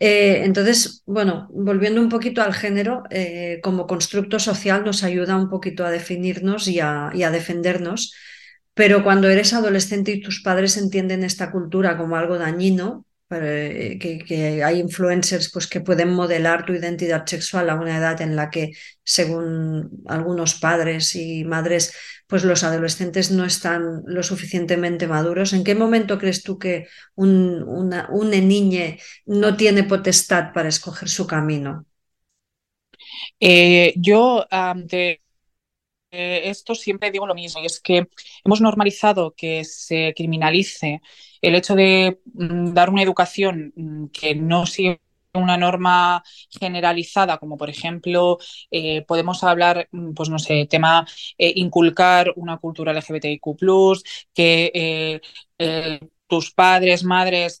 Eh, 0.00 0.42
entonces, 0.44 1.02
bueno, 1.06 1.48
volviendo 1.52 2.00
un 2.00 2.08
poquito 2.08 2.42
al 2.42 2.52
género, 2.52 3.04
eh, 3.10 3.60
como 3.62 3.86
constructo 3.86 4.38
social 4.40 4.84
nos 4.84 5.04
ayuda 5.04 5.36
un 5.36 5.48
poquito 5.48 5.86
a 5.86 5.90
definirnos 5.90 6.66
y 6.68 6.80
a, 6.80 7.10
y 7.14 7.22
a 7.22 7.30
defendernos, 7.30 8.12
pero 8.74 9.04
cuando 9.04 9.28
eres 9.28 9.52
adolescente 9.54 10.10
y 10.12 10.20
tus 10.20 10.42
padres 10.42 10.76
entienden 10.76 11.22
esta 11.22 11.52
cultura 11.52 11.96
como 11.96 12.16
algo 12.16 12.38
dañino, 12.38 13.06
eh, 13.42 13.98
que, 13.98 14.62
hay 14.64 14.80
influencers 14.80 15.50
pues, 15.52 15.66
que 15.66 15.80
pueden 15.80 16.10
modelar 16.12 16.64
tu 16.64 16.72
identidad 16.72 17.26
sexual 17.26 17.70
a 17.70 17.74
una 17.74 17.98
edad 17.98 18.20
en 18.20 18.36
la 18.36 18.50
que, 18.50 18.72
según 19.02 20.02
algunos 20.06 20.54
padres 20.54 21.14
y 21.16 21.44
madres, 21.44 21.94
pues 22.26 22.44
los 22.44 22.64
adolescentes 22.64 23.30
no 23.30 23.44
están 23.44 24.02
lo 24.06 24.22
suficientemente 24.22 25.06
maduros. 25.06 25.52
¿En 25.52 25.64
qué 25.64 25.74
momento 25.74 26.18
crees 26.18 26.42
tú 26.42 26.58
que 26.58 26.86
un, 27.14 27.62
una, 27.62 28.08
niña 28.40 28.96
no 29.26 29.56
tiene 29.56 29.84
potestad 29.84 30.52
para 30.52 30.68
escoger 30.68 31.08
su 31.08 31.26
camino? 31.26 31.86
Eh, 33.40 33.92
yo 33.96 34.46
ante 34.50 35.23
esto 36.14 36.74
siempre 36.74 37.10
digo 37.10 37.26
lo 37.26 37.34
mismo, 37.34 37.60
y 37.62 37.66
es 37.66 37.80
que 37.80 38.08
hemos 38.44 38.60
normalizado 38.60 39.34
que 39.36 39.64
se 39.64 40.14
criminalice 40.16 41.00
el 41.40 41.54
hecho 41.54 41.74
de 41.74 42.20
mm, 42.34 42.72
dar 42.72 42.90
una 42.90 43.02
educación 43.02 43.72
mm, 43.76 44.06
que 44.08 44.34
no 44.34 44.66
sigue 44.66 45.00
una 45.34 45.56
norma 45.56 46.22
generalizada, 46.48 47.38
como 47.38 47.56
por 47.56 47.68
ejemplo, 47.70 48.38
eh, 48.70 49.02
podemos 49.02 49.42
hablar, 49.44 49.88
mm, 49.92 50.14
pues 50.14 50.28
no 50.30 50.38
sé, 50.38 50.66
tema 50.70 51.06
eh, 51.38 51.52
inculcar 51.56 52.32
una 52.36 52.58
cultura 52.58 52.92
LGBTIQ, 52.92 54.02
que 54.32 55.20
eh, 55.58 56.00
tus 56.26 56.52
padres, 56.52 57.04
madres 57.04 57.60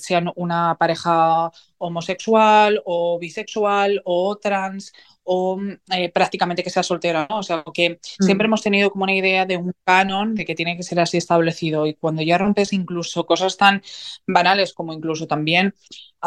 sean 0.00 0.30
una 0.36 0.76
pareja 0.78 1.50
homosexual 1.78 2.82
o 2.84 3.18
bisexual 3.18 4.00
o 4.04 4.36
trans 4.36 4.92
o 5.30 5.60
eh, 5.92 6.10
prácticamente 6.10 6.62
que 6.62 6.70
sea 6.70 6.82
soltera, 6.82 7.26
¿no? 7.28 7.40
O 7.40 7.42
sea, 7.42 7.62
que 7.74 7.98
siempre 8.00 8.46
mm. 8.46 8.50
hemos 8.50 8.62
tenido 8.62 8.90
como 8.90 9.04
una 9.04 9.14
idea 9.14 9.44
de 9.44 9.58
un 9.58 9.74
canon 9.84 10.34
de 10.34 10.46
que 10.46 10.54
tiene 10.54 10.74
que 10.74 10.82
ser 10.82 11.00
así 11.00 11.18
establecido 11.18 11.86
y 11.86 11.94
cuando 11.94 12.22
ya 12.22 12.38
rompes 12.38 12.72
incluso 12.72 13.26
cosas 13.26 13.58
tan 13.58 13.82
banales 14.26 14.72
como 14.72 14.94
incluso 14.94 15.26
también 15.26 15.74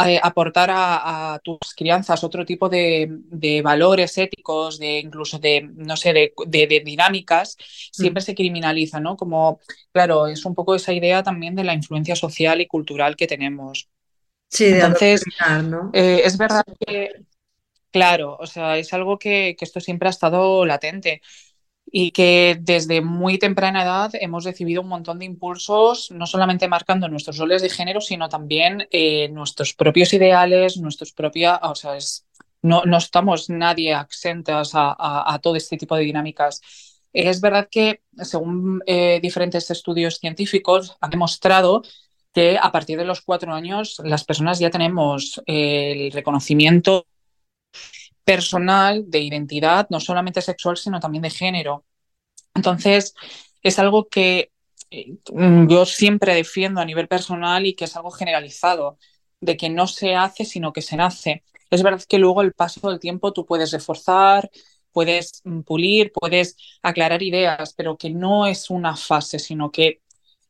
eh, 0.06 0.20
aportar 0.22 0.70
a, 0.72 1.40
tus 1.44 1.58
crianzas 1.76 2.24
otro 2.24 2.46
tipo 2.46 2.70
de, 2.70 3.62
valores 3.64 4.18
éticos, 4.20 4.78
de 4.78 5.00
incluso 5.00 5.40
de, 5.40 5.68
no 5.74 5.98
sé, 5.98 6.14
de, 6.14 6.82
dinámicas, 6.86 7.58
siempre 7.92 8.22
mm. 8.22 8.26
se 8.26 8.36
criminaliza, 8.36 9.00
¿no? 9.00 9.18
Como, 9.18 9.60
claro, 9.92 10.28
es 10.28 10.46
un 10.46 10.54
poco 10.54 10.76
esa 10.76 10.94
idea 10.94 11.24
también 11.24 11.56
de 11.56 11.64
la 11.64 11.74
influencia 11.74 12.16
social 12.16 12.62
y 12.62 12.68
cultural 12.68 13.16
que 13.16 13.28
tenemos. 13.28 13.90
Sí, 14.52 14.66
de 14.66 14.80
Entonces, 14.82 15.24
¿no? 15.64 15.90
Eh, 15.94 16.22
es 16.24 16.38
verdad 16.38 16.64
que 16.86 17.10
Claro, 17.92 18.38
o 18.40 18.48
sea, 18.48 18.78
es 18.78 18.94
algo 18.94 19.20
que, 19.20 19.56
esto 19.60 19.82
siempre 19.82 20.08
ha 20.08 20.12
estado 20.12 20.66
latente 20.66 21.22
y 21.86 22.12
que 22.12 22.58
desde 22.62 23.02
muy 23.02 23.38
temprana 23.38 23.84
edad 23.84 24.12
hemos 24.14 24.46
recibido 24.46 24.82
un 24.82 24.88
montón 24.88 25.20
de 25.20 25.26
impulsos, 25.26 26.10
no 26.12 26.26
solamente 26.26 26.70
marcando 26.70 27.10
nuestros 27.10 27.38
roles 27.38 27.62
de 27.62 27.70
género, 27.70 28.00
sino 28.02 28.30
también 28.30 28.88
eh, 28.92 29.30
nuestros 29.30 29.74
propios 29.74 30.14
ideales, 30.14 30.78
nuestros 30.78 31.12
propios, 31.14 31.60
o 31.64 31.76
sea, 31.76 31.98
no, 32.62 32.84
no, 32.86 32.98
estamos 32.98 33.50
nadie 33.50 33.94
exentos 33.94 34.72
a, 34.74 35.40
todo 35.44 35.56
este 35.58 35.78
tipo 35.78 35.96
de 35.96 36.04
dinámicas. 36.04 36.62
Es 37.14 37.42
verdad 37.42 37.68
que, 37.70 38.04
según 38.18 38.82
eh, 38.86 39.20
diferentes 39.22 39.70
estudios 39.70 40.18
científicos, 40.20 40.96
han 41.02 41.10
demostrado 41.10 41.82
que 42.34 42.58
a 42.62 42.72
partir 42.72 42.98
de 42.98 43.06
los 43.06 43.22
cuatro 43.22 43.54
años 43.54 44.02
las 44.04 44.24
personas 44.24 44.60
ya 44.60 44.70
tenemos 44.70 45.42
el 45.46 46.12
reconocimiento 46.12 47.06
personal 48.24 49.10
de 49.10 49.20
identidad, 49.20 49.88
no 49.90 50.00
solamente 50.00 50.42
sexual, 50.42 50.78
sino 50.78 51.00
también 51.00 51.24
de 51.24 51.30
género. 51.30 51.86
Entonces, 52.54 53.14
es 53.64 53.80
algo 53.80 54.08
que 54.08 54.52
eh, 54.92 55.18
yo 55.68 55.86
siempre 55.86 56.36
defiendo 56.36 56.82
a 56.82 56.86
nivel 56.86 57.08
personal 57.08 57.66
y 57.66 57.74
que 57.74 57.86
es 57.86 57.96
algo 57.96 58.12
generalizado, 58.12 58.98
de 59.40 59.58
que 59.58 59.70
no 59.70 59.88
se 59.88 60.16
hace, 60.16 60.46
sino 60.46 60.74
que 60.74 60.82
se 60.82 60.98
nace. 60.98 61.44
Es 61.70 61.84
verdad 61.84 62.04
que 62.08 62.20
luego 62.20 62.42
el 62.42 62.54
paso 62.54 62.90
del 62.90 63.00
tiempo 63.00 63.34
tú 63.34 63.46
puedes 63.46 63.72
reforzar, 63.72 64.52
puedes 64.92 65.42
mm, 65.46 65.62
pulir, 65.62 66.12
puedes 66.12 66.58
aclarar 66.84 67.24
ideas, 67.24 67.74
pero 67.76 67.98
que 67.98 68.10
no 68.10 68.46
es 68.48 68.70
una 68.70 68.96
fase, 68.96 69.40
sino 69.40 69.72
que 69.72 70.02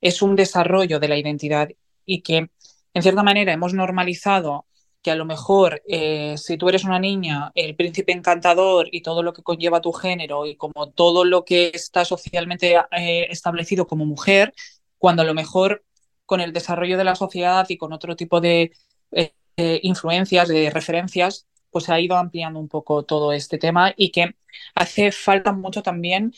es 0.02 0.22
un 0.22 0.36
desarrollo 0.36 1.00
de 1.00 1.08
la 1.08 1.18
identidad 1.18 1.70
y 2.06 2.22
que 2.22 2.50
en 2.94 3.02
cierta 3.02 3.24
manera 3.24 3.54
hemos 3.54 3.74
normalizado 3.74 4.66
que 5.02 5.12
a 5.12 5.16
lo 5.16 5.26
mejor 5.26 5.82
eh, 5.88 6.36
si 6.38 6.58
tú 6.58 6.70
eres 6.70 6.84
una 6.84 7.00
niña, 7.00 7.52
el 7.56 7.76
príncipe 7.76 8.12
encantador 8.12 8.88
y 8.92 9.02
todo 9.02 9.24
lo 9.24 9.34
que 9.34 9.42
conlleva 9.42 9.82
tu 9.82 9.92
género 9.94 10.46
y 10.46 10.56
como 10.56 10.90
todo 10.92 11.26
lo 11.26 11.44
que 11.44 11.72
está 11.74 12.06
socialmente 12.06 12.76
eh, 12.92 13.28
establecido 13.30 13.88
como 13.88 14.06
mujer, 14.06 14.54
cuando 14.98 15.24
a 15.24 15.26
lo 15.26 15.34
mejor 15.34 15.84
con 16.26 16.40
el 16.40 16.54
desarrollo 16.54 16.98
de 16.98 17.04
la 17.04 17.16
sociedad 17.16 17.66
y 17.70 17.78
con 17.78 17.94
otro 17.94 18.16
tipo 18.16 18.42
de 18.42 18.72
eh, 19.12 19.80
influencias, 19.84 20.48
de 20.48 20.70
referencias, 20.70 21.48
pues 21.72 21.86
se 21.86 21.94
ha 21.94 22.00
ido 22.00 22.16
ampliando 22.18 22.60
un 22.60 22.68
poco 22.68 23.04
todo 23.04 23.34
este 23.34 23.58
tema 23.58 23.94
y 23.96 24.12
que 24.12 24.36
hace 24.76 25.12
falta 25.12 25.52
mucho 25.52 25.82
también 25.82 26.34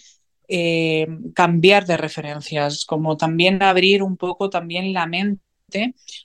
cambiar 1.34 1.86
de 1.86 1.98
referencias, 1.98 2.86
como 2.86 3.18
también 3.18 3.62
abrir 3.64 4.04
un 4.04 4.18
poco 4.18 4.50
también 4.50 4.94
la 4.94 5.06
mente 5.08 5.42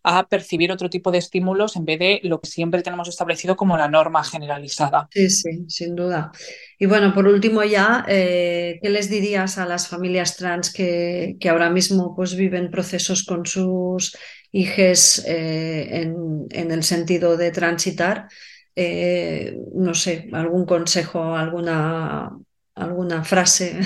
a 0.05 0.27
percibir 0.29 0.71
otro 0.73 0.91
tipo 0.91 1.11
de 1.11 1.19
estímulos 1.19 1.77
en 1.77 1.85
vez 1.85 1.99
de 1.99 2.21
lo 2.25 2.41
que 2.41 2.49
siempre 2.49 2.83
tenemos 2.83 3.09
establecido 3.09 3.57
como 3.57 3.77
la 3.77 3.89
norma 3.89 4.23
generalizada. 4.25 5.09
Sí, 5.11 5.31
sí, 5.31 5.65
sin 5.69 5.97
duda. 5.97 6.31
Y 6.79 6.87
bueno, 6.87 7.15
por 7.15 7.27
último 7.27 7.63
ya, 7.65 8.05
eh, 8.09 8.79
¿qué 8.83 8.91
les 8.91 9.09
dirías 9.09 9.59
a 9.59 9.67
las 9.67 9.89
familias 9.89 10.37
trans 10.37 10.73
que, 10.73 11.37
ahora 11.49 11.71
mismo 11.71 12.15
pues, 12.15 12.37
viven 12.37 12.71
procesos 12.71 13.25
con 13.25 13.47
sus 13.47 14.17
hijos 14.53 15.25
eh, 15.27 16.03
en, 16.03 16.71
el 16.71 16.83
sentido 16.83 17.37
de 17.37 17.51
transitar? 17.51 18.29
Eh, 18.75 19.57
no 19.75 19.95
sé, 19.95 20.29
algún 20.33 20.65
consejo, 20.65 21.35
alguna, 21.35 22.31
alguna 22.75 23.25
frase. 23.25 23.81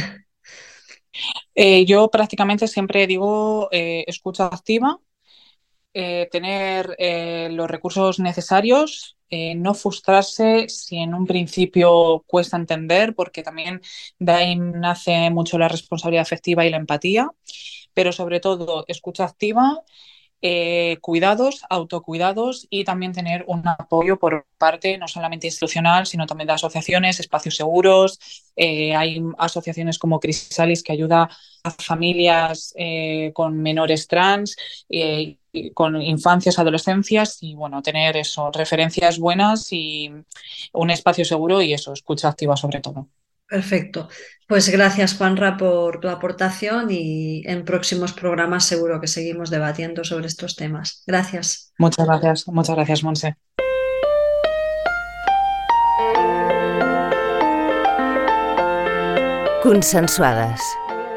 Yo 1.87 2.09
prácticamente 2.11 2.66
siempre 2.68 3.07
digo 3.07 3.68
escucha 3.70 4.46
activa, 4.46 4.98
eh, 5.94 6.27
tener 6.33 6.96
eh, 6.98 7.51
los 7.53 7.70
recursos 7.70 8.18
necesarios, 8.18 9.18
eh, 9.29 9.55
no 9.55 9.75
frustrarse 9.75 10.66
si 10.70 10.96
en 10.96 11.12
un 11.12 11.27
principio 11.27 12.25
cuesta 12.27 12.57
entender, 12.57 13.14
porque 13.14 13.42
también 13.42 13.83
de 14.18 14.57
nace 14.57 15.29
mucho 15.31 15.59
la 15.59 15.68
responsabilidad 15.68 16.22
afectiva 16.22 16.64
y 16.64 16.70
la 16.70 16.79
empatía, 16.79 17.31
pero 17.92 18.11
sobre 18.12 18.40
todo 18.40 18.87
escucha 18.88 19.25
activa, 19.27 19.83
cuidados, 21.00 21.62
autocuidados 21.70 22.66
y 22.68 22.85
también 22.85 23.12
tener 23.12 23.44
un 23.46 23.66
apoyo 23.66 24.18
por 24.18 24.46
parte 24.59 24.98
no 24.98 25.07
solamente 25.07 25.46
institucional, 25.46 26.07
sino 26.07 26.26
también 26.26 26.48
de 26.48 26.55
asociaciones, 26.55 27.20
espacios 27.20 27.57
seguros. 27.57 28.18
hay 28.57 29.22
asociaciones 29.38 29.98
como 29.98 30.18
Crisalis 30.18 30.83
que 30.83 30.92
ayuda 30.92 31.31
a 31.62 31.70
familias 31.70 32.74
con 33.35 33.62
menores 33.62 34.09
trans 34.09 34.57
con 35.74 36.00
infancias, 36.00 36.59
adolescencias 36.59 37.38
y 37.42 37.55
bueno, 37.55 37.83
tener 37.83 38.16
eso, 38.16 38.50
referencias 38.50 39.18
buenas 39.18 39.72
y 39.72 40.11
un 40.72 40.90
espacio 40.90 41.24
seguro 41.24 41.61
y 41.61 41.74
eso, 41.74 41.92
escucha 41.92 42.28
activa 42.28 42.57
sobre 42.57 42.81
todo. 42.81 43.09
Perfecto. 43.53 44.09
Pues 44.49 44.71
gracias 44.71 45.15
Juanra 45.15 45.59
por 45.59 46.01
tu 46.01 46.09
aportación 46.09 46.87
y 46.91 47.43
en 47.47 47.67
próximos 47.67 48.15
programas 48.15 48.65
seguro 48.65 48.99
que 48.99 49.09
seguimos 49.09 49.51
debatiendo 49.51 50.05
sobre 50.05 50.27
estos 50.27 50.57
temas. 50.57 51.03
Gracias. 51.07 51.75
Muchas 51.77 52.07
gracias, 52.07 52.49
muchas 52.49 52.75
gracias, 52.77 53.05
Monse. 53.05 53.37
Consensuades 59.62 60.62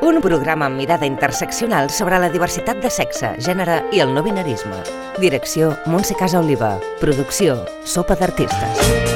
un 0.01 0.21
programa 0.21 0.67
amb 0.67 0.77
mirada 0.77 1.07
interseccional 1.07 1.89
sobre 1.89 2.19
la 2.19 2.29
diversitat 2.29 2.83
de 2.83 2.91
sexe, 2.91 3.31
gènere 3.41 3.79
i 3.95 4.03
el 4.03 4.13
no 4.13 4.21
binarisme. 4.27 4.83
Direcció 5.17 5.73
Montse 5.87 6.19
Casa 6.19 6.43
Oliva. 6.43 6.75
Producció 7.01 7.61
Sopa 7.85 8.19
d'Artistes. 8.19 9.14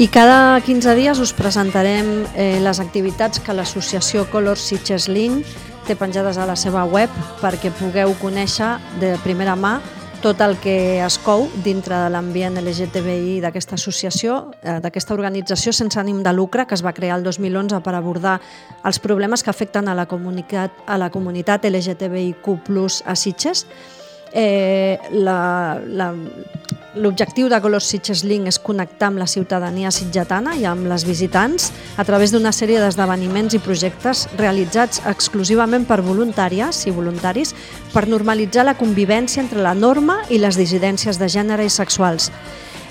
I 0.00 0.08
cada 0.08 0.58
15 0.64 0.94
dies 0.96 1.18
us 1.20 1.34
presentarem 1.36 2.22
eh, 2.32 2.56
les 2.64 2.78
activitats 2.80 3.36
que 3.44 3.52
l'associació 3.52 4.22
Color 4.32 4.56
Sitges 4.56 5.10
Link 5.12 5.44
té 5.84 5.92
penjades 5.92 6.38
a 6.40 6.46
la 6.48 6.54
seva 6.56 6.86
web 6.88 7.12
perquè 7.42 7.68
pugueu 7.76 8.14
conèixer 8.16 8.70
de 9.02 9.10
primera 9.20 9.58
mà 9.60 9.74
tot 10.24 10.40
el 10.40 10.56
que 10.56 11.04
es 11.04 11.18
cou 11.20 11.50
dintre 11.66 12.00
de 12.00 12.08
l'ambient 12.16 12.56
LGTBI 12.62 13.42
d'aquesta 13.44 13.76
associació, 13.76 14.54
eh, 14.62 14.78
d'aquesta 14.80 15.12
organització 15.12 15.76
sense 15.76 16.00
ànim 16.00 16.24
de 16.24 16.32
lucre 16.32 16.64
que 16.64 16.80
es 16.80 16.84
va 16.84 16.96
crear 16.96 17.20
el 17.20 17.28
2011 17.28 17.84
per 17.84 17.92
abordar 17.92 18.38
els 18.80 19.04
problemes 19.04 19.44
que 19.44 19.52
afecten 19.52 19.92
a 19.92 19.94
la 19.94 20.08
comunitat, 20.08 20.80
a 20.88 20.96
la 20.96 21.10
comunitat 21.12 21.68
LGTBIQ+, 21.68 22.56
a 23.04 23.16
Sitges 23.16 23.66
Eh, 24.32 24.98
L'objectiu 26.90 27.46
de 27.46 27.58
Colors 27.62 27.86
Sitges 27.86 28.24
Link 28.26 28.48
és 28.50 28.58
connectar 28.58 29.12
amb 29.12 29.20
la 29.22 29.28
ciutadania 29.30 29.92
sitgetana 29.94 30.56
i 30.58 30.64
amb 30.66 30.88
les 30.90 31.04
visitants 31.06 31.68
a 31.94 32.02
través 32.04 32.32
d'una 32.34 32.50
sèrie 32.50 32.80
d'esdeveniments 32.82 33.54
i 33.54 33.60
projectes 33.62 34.24
realitzats 34.40 34.98
exclusivament 35.06 35.86
per 35.86 36.00
voluntàries 36.02 36.82
i 36.90 36.94
voluntaris 36.94 37.54
per 37.92 38.08
normalitzar 38.10 38.66
la 38.66 38.74
convivència 38.74 39.44
entre 39.44 39.62
la 39.62 39.76
norma 39.78 40.18
i 40.34 40.42
les 40.42 40.58
dissidències 40.58 41.22
de 41.22 41.30
gènere 41.30 41.62
i 41.62 41.70
sexuals. 41.70 42.32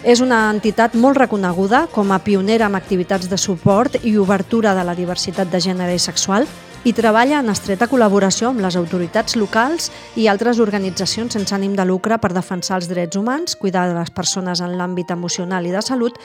És 0.08 0.24
una 0.24 0.46
entitat 0.48 0.96
molt 0.96 1.20
reconeguda 1.20 1.90
com 1.92 2.14
a 2.16 2.22
pionera 2.24 2.72
en 2.72 2.80
activitats 2.80 3.28
de 3.28 3.38
suport 3.38 4.00
i 4.08 4.16
obertura 4.18 4.72
de 4.76 4.88
la 4.88 4.96
diversitat 4.96 5.52
de 5.52 5.60
gènere 5.60 5.96
i 5.96 6.00
sexual 6.00 6.48
i 6.88 6.94
treballa 6.96 7.42
en 7.44 7.52
estreta 7.52 7.90
col·laboració 7.92 8.50
amb 8.50 8.62
les 8.64 8.78
autoritats 8.80 9.36
locals 9.36 9.90
i 10.16 10.30
altres 10.32 10.62
organitzacions 10.64 11.36
sense 11.36 11.56
ànim 11.56 11.74
de 11.76 11.86
lucre 11.86 12.18
per 12.24 12.32
defensar 12.32 12.78
els 12.80 12.88
drets 12.88 13.20
humans, 13.20 13.58
cuidar 13.60 13.90
de 13.90 13.98
les 13.98 14.12
persones 14.16 14.62
en 14.64 14.78
l'àmbit 14.80 15.12
emocional 15.12 15.68
i 15.68 15.74
de 15.76 15.82
salut 15.84 16.16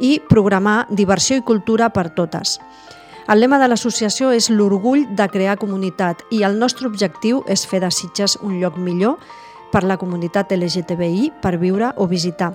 i 0.00 0.18
programar 0.28 0.86
diversió 0.90 1.38
i 1.38 1.46
cultura 1.46 1.88
per 1.90 2.10
totes. 2.12 2.58
El 3.30 3.40
lema 3.40 3.58
de 3.62 3.70
l'associació 3.70 4.32
és 4.36 4.50
l'orgull 4.50 5.06
de 5.16 5.28
crear 5.32 5.56
comunitat 5.56 6.24
i 6.30 6.42
el 6.44 6.58
nostre 6.58 6.90
objectiu 6.90 7.44
és 7.48 7.64
fer 7.64 7.80
de 7.80 7.90
Sitges 7.90 8.36
un 8.42 8.58
lloc 8.60 8.76
millor 8.76 9.16
per 9.72 9.84
la 9.88 9.96
comunitat 9.96 10.52
LGTBI 10.52 11.30
per 11.40 11.56
viure 11.56 11.94
o 11.96 12.08
visitar. 12.10 12.52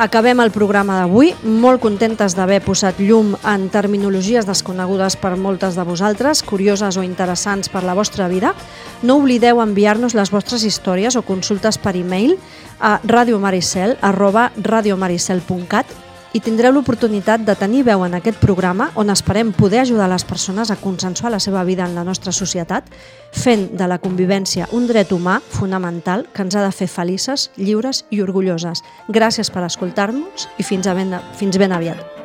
Acabem 0.00 0.40
el 0.40 0.48
programa 0.50 1.02
d'avui, 1.02 1.34
molt 1.44 1.76
contentes 1.82 2.32
d'haver 2.32 2.62
posat 2.64 2.96
llum 2.96 3.34
en 3.44 3.68
terminologies 3.68 4.46
desconegudes 4.48 5.20
per 5.20 5.36
moltes 5.36 5.76
de 5.76 5.84
vosaltres, 5.84 6.40
curioses 6.42 6.96
o 6.96 7.02
interessants 7.04 7.68
per 7.68 7.84
la 7.84 7.94
vostra 7.94 8.28
vida. 8.28 8.54
No 9.02 9.16
oblideu 9.20 9.60
enviar-nos 9.60 10.14
les 10.16 10.30
vostres 10.32 10.64
històries 10.64 11.16
o 11.16 11.22
consultes 11.22 11.76
per 11.76 11.96
e-mail 12.00 12.38
a 12.80 13.00
radiomaricel.cat 13.04 15.86
i 16.32 16.40
tindreu 16.40 16.72
l'oportunitat 16.72 17.44
de 17.44 17.54
tenir 17.58 17.82
veu 17.84 18.04
en 18.06 18.16
aquest 18.16 18.40
programa 18.40 18.90
on 18.96 19.12
esperem 19.12 19.52
poder 19.52 19.82
ajudar 19.82 20.08
les 20.08 20.24
persones 20.24 20.70
a 20.70 20.78
consensuar 20.80 21.32
la 21.32 21.40
seva 21.40 21.64
vida 21.64 21.84
en 21.84 21.94
la 21.94 22.04
nostra 22.04 22.32
societat, 22.32 22.88
fent 23.32 23.68
de 23.76 23.88
la 23.88 24.00
convivència 24.00 24.68
un 24.72 24.88
dret 24.88 25.12
humà 25.12 25.40
fonamental 25.52 26.26
que 26.32 26.46
ens 26.46 26.56
ha 26.56 26.64
de 26.64 26.72
fer 26.72 26.88
felices, 26.88 27.50
lliures 27.56 28.04
i 28.10 28.22
orgulloses. 28.24 28.84
Gràcies 29.08 29.52
per 29.52 29.66
escoltar-nos 29.68 30.48
i 30.58 30.64
fins, 30.64 30.88
ben, 30.88 31.18
fins 31.36 31.60
ben 31.60 31.76
aviat. 31.76 32.21